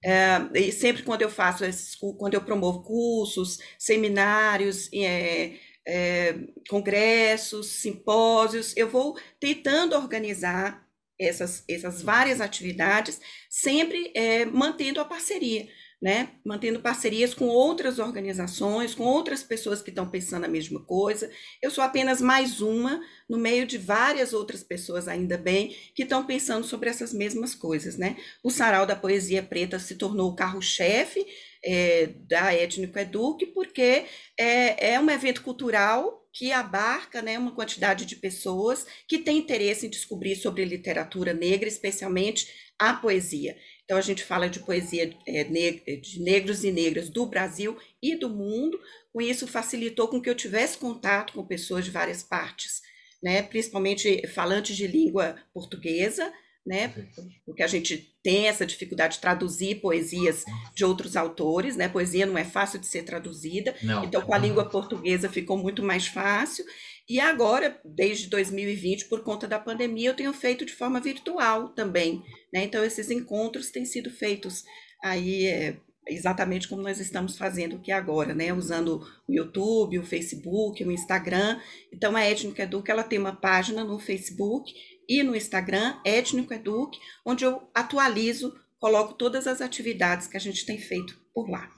É, 0.04 0.50
e 0.54 0.70
sempre 0.74 1.04
quando 1.04 1.22
eu 1.22 1.30
faço 1.30 1.64
esses, 1.64 1.96
quando 1.96 2.34
eu 2.34 2.42
promovo 2.42 2.84
cursos, 2.84 3.60
seminários, 3.80 4.90
é, 4.94 5.54
é, 5.88 6.36
congressos, 6.68 7.68
simpósios, 7.68 8.76
eu 8.76 8.90
vou 8.90 9.18
tentando 9.40 9.96
organizar 9.96 10.86
essas, 11.18 11.64
essas 11.70 12.02
várias 12.02 12.42
atividades, 12.42 13.18
sempre 13.50 14.12
é, 14.14 14.44
mantendo 14.44 15.00
a 15.00 15.06
parceria 15.06 15.70
né? 16.02 16.30
Mantendo 16.44 16.80
parcerias 16.80 17.34
com 17.34 17.46
outras 17.46 18.00
organizações, 18.00 18.96
com 18.96 19.04
outras 19.04 19.44
pessoas 19.44 19.82
que 19.82 19.92
estão 19.92 20.10
pensando 20.10 20.46
a 20.46 20.50
mesma 20.50 20.84
coisa. 20.84 21.30
Eu 21.62 21.70
sou 21.70 21.84
apenas 21.84 22.20
mais 22.20 22.60
uma 22.60 23.00
no 23.30 23.38
meio 23.38 23.68
de 23.68 23.78
várias 23.78 24.34
outras 24.34 24.64
pessoas, 24.64 25.08
ainda 25.08 25.38
bem, 25.38 25.76
que 25.94 26.04
estão 26.04 26.26
pensando 26.26 26.66
sobre 26.66 26.90
essas 26.90 27.14
mesmas 27.14 27.54
coisas, 27.54 27.98
né? 27.98 28.18
O 28.44 28.50
Sarau 28.50 28.86
da 28.86 28.96
Poesia 28.96 29.44
Preta 29.44 29.78
se 29.78 29.96
tornou 29.96 30.32
o 30.32 30.36
carro-chefe 30.36 31.24
é, 31.64 32.08
da 32.28 32.52
Étnico 32.52 32.98
Eduque, 32.98 33.46
porque 33.46 34.06
é, 34.38 34.94
é 34.94 35.00
um 35.00 35.10
evento 35.10 35.44
cultural 35.44 36.22
que 36.34 36.52
abarca 36.52 37.22
né, 37.22 37.38
uma 37.38 37.54
quantidade 37.54 38.06
de 38.06 38.16
pessoas 38.16 38.88
que 39.08 39.20
têm 39.20 39.38
interesse 39.38 39.86
em 39.86 39.90
descobrir 39.90 40.36
sobre 40.36 40.64
literatura 40.64 41.34
negra, 41.34 41.68
especialmente 41.68 42.48
a 42.80 42.94
poesia. 42.94 43.56
Então, 43.92 44.00
a 44.00 44.02
gente 44.02 44.24
fala 44.24 44.48
de 44.48 44.62
poesia 44.62 45.14
é, 45.28 45.44
de 45.44 46.22
negros 46.22 46.64
e 46.64 46.72
negras 46.72 47.10
do 47.10 47.26
Brasil 47.26 47.78
e 48.02 48.16
do 48.16 48.30
mundo. 48.30 48.80
Com 49.12 49.22
isso, 49.22 49.46
facilitou 49.46 50.08
com 50.08 50.22
que 50.22 50.30
eu 50.30 50.34
tivesse 50.34 50.78
contato 50.78 51.34
com 51.34 51.46
pessoas 51.46 51.84
de 51.84 51.92
várias 51.92 52.24
partes, 52.24 52.82
né? 53.22 53.44
principalmente 53.44 54.26
falantes 54.30 54.78
de 54.78 54.88
língua 54.88 55.36
portuguesa, 55.54 56.32
né? 56.66 57.10
Porque 57.46 57.64
a 57.64 57.68
gente 57.68 58.16
tem 58.24 58.48
essa 58.48 58.66
dificuldade 58.66 59.16
de 59.16 59.20
traduzir 59.20 59.82
poesias 59.82 60.46
de 60.74 60.86
outros 60.86 61.18
autores, 61.18 61.76
né? 61.76 61.90
Poesia 61.90 62.26
não 62.26 62.38
é 62.38 62.46
fácil 62.46 62.80
de 62.80 62.88
ser 62.88 63.04
traduzida. 63.04 63.76
Não. 63.84 64.06
Então, 64.06 64.22
com 64.22 64.34
a 64.34 64.38
língua 64.38 64.70
portuguesa 64.70 65.28
ficou 65.28 65.58
muito 65.58 65.84
mais 65.84 66.08
fácil. 66.08 66.64
E 67.12 67.20
agora, 67.20 67.78
desde 67.84 68.30
2020, 68.30 69.10
por 69.10 69.22
conta 69.22 69.46
da 69.46 69.60
pandemia, 69.60 70.12
eu 70.12 70.16
tenho 70.16 70.32
feito 70.32 70.66
de 70.66 70.72
forma 70.72 70.98
virtual 70.98 71.68
também. 71.68 72.24
Né? 72.54 72.64
Então, 72.64 72.86
esses 72.86 73.12
encontros 73.12 73.70
têm 73.70 73.84
sido 73.84 74.10
feitos 74.10 74.64
aí 75.04 75.46
é, 75.46 75.76
exatamente 76.08 76.70
como 76.70 76.82
nós 76.82 77.02
estamos 77.02 77.38
fazendo 77.38 77.76
aqui 77.76 77.92
agora, 77.92 78.34
né? 78.34 78.54
Usando 78.54 79.06
o 79.28 79.34
YouTube, 79.34 80.00
o 80.00 80.06
Facebook, 80.06 80.82
o 80.82 80.90
Instagram. 80.90 81.60
Então, 81.92 82.16
a 82.16 82.22
Étnica 82.22 82.64
Educa 82.64 82.94
ela 82.94 83.04
tem 83.04 83.20
uma 83.20 83.36
página 83.36 83.84
no 83.84 84.00
Facebook 84.00 84.74
e 85.06 85.22
no 85.22 85.36
Instagram, 85.36 86.00
Étnico 86.06 86.54
Eduque, 86.54 86.98
onde 87.26 87.44
eu 87.44 87.70
atualizo, 87.76 88.58
coloco 88.80 89.16
todas 89.16 89.48
as 89.48 89.60
atividades 89.60 90.28
que 90.28 90.38
a 90.38 90.40
gente 90.40 90.66
tem 90.66 90.78
feito 90.78 91.20
por 91.34 91.50
lá. 91.50 91.70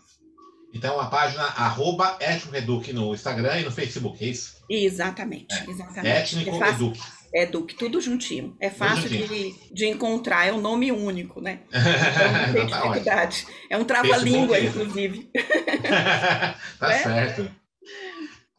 Então, 0.73 0.99
a 0.99 1.05
página 1.05 1.43
arroba 1.43 2.17
Étnico 2.19 2.55
Eduque 2.55 2.91
no 2.91 3.13
Instagram 3.13 3.59
e 3.59 3.63
no 3.63 3.71
Facebook, 3.71 4.23
é 4.23 4.27
isso? 4.27 4.57
Exatamente, 4.67 5.53
é. 5.53 5.69
exatamente. 5.69 6.07
Étnico 6.07 6.55
é 6.55 6.59
fácil, 6.59 6.85
Eduque. 6.87 7.01
É 7.35 7.43
Eduque, 7.43 7.75
tudo 7.75 8.01
juntinho. 8.01 8.55
É 8.59 8.69
fácil 8.69 9.07
de, 9.07 9.55
de 9.71 9.85
encontrar, 9.85 10.47
é 10.47 10.51
um 10.51 10.59
nome 10.59 10.91
único, 10.91 11.39
né? 11.39 11.59
Então, 11.69 11.81
não 12.47 12.53
tem 12.53 12.67
tá 12.67 12.77
dificuldade. 12.77 13.47
É 13.69 13.77
um 13.77 13.83
trava-língua, 13.83 14.59
inclusive. 14.59 15.29
tá 16.79 16.91
é? 16.91 17.03
certo. 17.03 17.51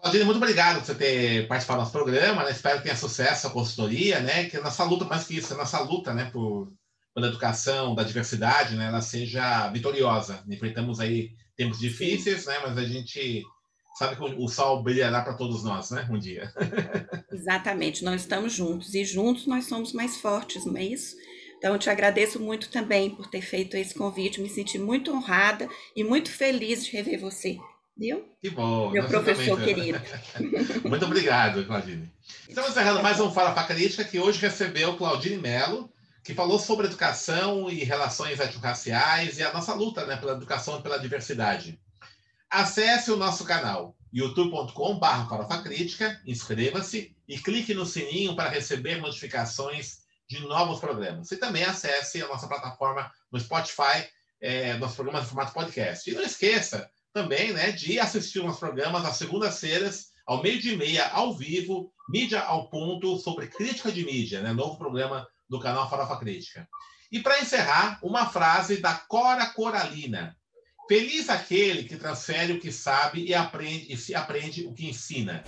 Claudine, 0.00 0.24
muito 0.24 0.36
obrigado 0.36 0.80
por 0.80 0.86
você 0.86 0.94
ter 0.94 1.48
participado 1.48 1.78
do 1.78 1.80
nosso 1.80 1.92
programa, 1.92 2.44
né? 2.44 2.50
Espero 2.50 2.76
que 2.78 2.84
tenha 2.84 2.96
sucesso 2.96 3.46
a 3.46 3.50
consultoria, 3.50 4.20
né? 4.20 4.44
Que 4.44 4.58
a 4.58 4.60
nossa 4.60 4.84
luta, 4.84 5.04
mais 5.04 5.24
que 5.24 5.38
isso, 5.38 5.54
a 5.54 5.56
nossa 5.56 5.80
luta, 5.80 6.12
né, 6.12 6.28
por, 6.30 6.70
pela 7.14 7.28
educação, 7.28 7.94
da 7.94 8.02
diversidade, 8.02 8.74
né, 8.74 8.88
ela 8.88 9.00
seja 9.00 9.68
vitoriosa. 9.68 10.42
Enfrentamos 10.48 10.98
aí 10.98 11.32
tempos 11.56 11.78
difíceis, 11.78 12.46
né? 12.46 12.58
Mas 12.60 12.76
a 12.76 12.84
gente 12.84 13.44
sabe 13.96 14.16
que 14.16 14.22
o 14.22 14.48
sol 14.48 14.82
brilhará 14.82 15.22
para 15.22 15.34
todos 15.34 15.62
nós, 15.62 15.90
né? 15.92 16.06
Um 16.10 16.18
dia. 16.18 16.52
Exatamente, 17.32 18.04
nós 18.04 18.22
estamos 18.22 18.52
juntos 18.52 18.94
e 18.94 19.04
juntos 19.04 19.46
nós 19.46 19.66
somos 19.66 19.92
mais 19.92 20.16
fortes, 20.16 20.66
não 20.66 20.76
é 20.76 20.84
isso? 20.84 21.16
Então, 21.56 21.72
eu 21.72 21.78
te 21.78 21.88
agradeço 21.88 22.40
muito 22.40 22.68
também 22.68 23.08
por 23.08 23.26
ter 23.28 23.40
feito 23.40 23.76
esse 23.76 23.94
convite, 23.94 24.40
me 24.40 24.50
senti 24.50 24.78
muito 24.78 25.12
honrada 25.12 25.68
e 25.96 26.04
muito 26.04 26.30
feliz 26.30 26.84
de 26.84 26.90
rever 26.90 27.18
você. 27.18 27.58
Viu? 27.96 28.24
Que 28.42 28.50
bom. 28.50 28.90
Meu 28.90 29.06
professor 29.06 29.56
também. 29.56 29.74
querido. 29.74 30.00
muito 30.86 31.04
obrigado, 31.06 31.64
Claudine. 31.64 32.10
Estamos 32.48 32.70
encerrando 32.70 33.02
mais 33.02 33.20
um 33.20 33.30
Fala 33.30 33.54
Crítica, 33.64 34.02
que 34.04 34.18
hoje 34.18 34.40
recebeu 34.40 34.96
Claudine 34.96 35.38
Mello, 35.38 35.88
que 36.24 36.34
falou 36.34 36.58
sobre 36.58 36.86
educação 36.86 37.68
e 37.68 37.84
relações 37.84 38.40
étnico-raciais 38.40 39.38
e 39.38 39.42
a 39.42 39.52
nossa 39.52 39.74
luta 39.74 40.06
né, 40.06 40.16
pela 40.16 40.32
educação 40.32 40.78
e 40.78 40.82
pela 40.82 40.98
diversidade. 40.98 41.78
Acesse 42.48 43.10
o 43.10 43.16
nosso 43.16 43.44
canal 43.44 43.94
youtube.com.br 44.10 45.28
Farofa 45.28 45.62
Crítica, 45.62 46.18
inscreva-se 46.26 47.14
e 47.28 47.38
clique 47.38 47.74
no 47.74 47.84
sininho 47.84 48.34
para 48.34 48.48
receber 48.48 49.02
notificações 49.02 49.98
de 50.26 50.40
novos 50.40 50.80
programas. 50.80 51.30
E 51.30 51.36
também 51.36 51.64
acesse 51.64 52.22
a 52.22 52.28
nossa 52.28 52.48
plataforma 52.48 53.12
no 53.30 53.38
Spotify, 53.38 54.08
é, 54.40 54.74
nossos 54.78 54.96
programas 54.96 55.24
em 55.24 55.28
formato 55.28 55.52
podcast. 55.52 56.10
E 56.10 56.14
não 56.14 56.22
esqueça 56.22 56.90
também 57.12 57.52
né, 57.52 57.70
de 57.70 58.00
assistir 58.00 58.42
nossos 58.42 58.60
programas 58.60 59.04
às 59.04 59.16
segundas-feiras, 59.16 60.06
ao 60.26 60.42
meio-dia 60.42 60.72
e 60.72 60.76
meia, 60.76 61.06
ao 61.08 61.34
vivo, 61.34 61.92
Mídia 62.08 62.40
ao 62.40 62.70
Ponto, 62.70 63.18
sobre 63.18 63.48
crítica 63.48 63.92
de 63.92 64.06
mídia, 64.06 64.40
né, 64.40 64.54
novo 64.54 64.78
programa 64.78 65.26
do 65.48 65.60
canal 65.60 65.88
Farofa 65.88 66.16
Crítica. 66.18 66.68
E 67.10 67.20
para 67.20 67.40
encerrar, 67.40 67.98
uma 68.02 68.26
frase 68.26 68.78
da 68.78 68.94
Cora 68.94 69.46
Coralina. 69.46 70.36
Feliz 70.88 71.30
aquele 71.30 71.84
que 71.84 71.96
transfere 71.96 72.52
o 72.52 72.60
que 72.60 72.70
sabe 72.70 73.24
e 73.24 73.34
aprende, 73.34 73.92
e 73.92 73.96
se 73.96 74.14
aprende 74.14 74.66
o 74.66 74.74
que 74.74 74.86
ensina. 74.86 75.42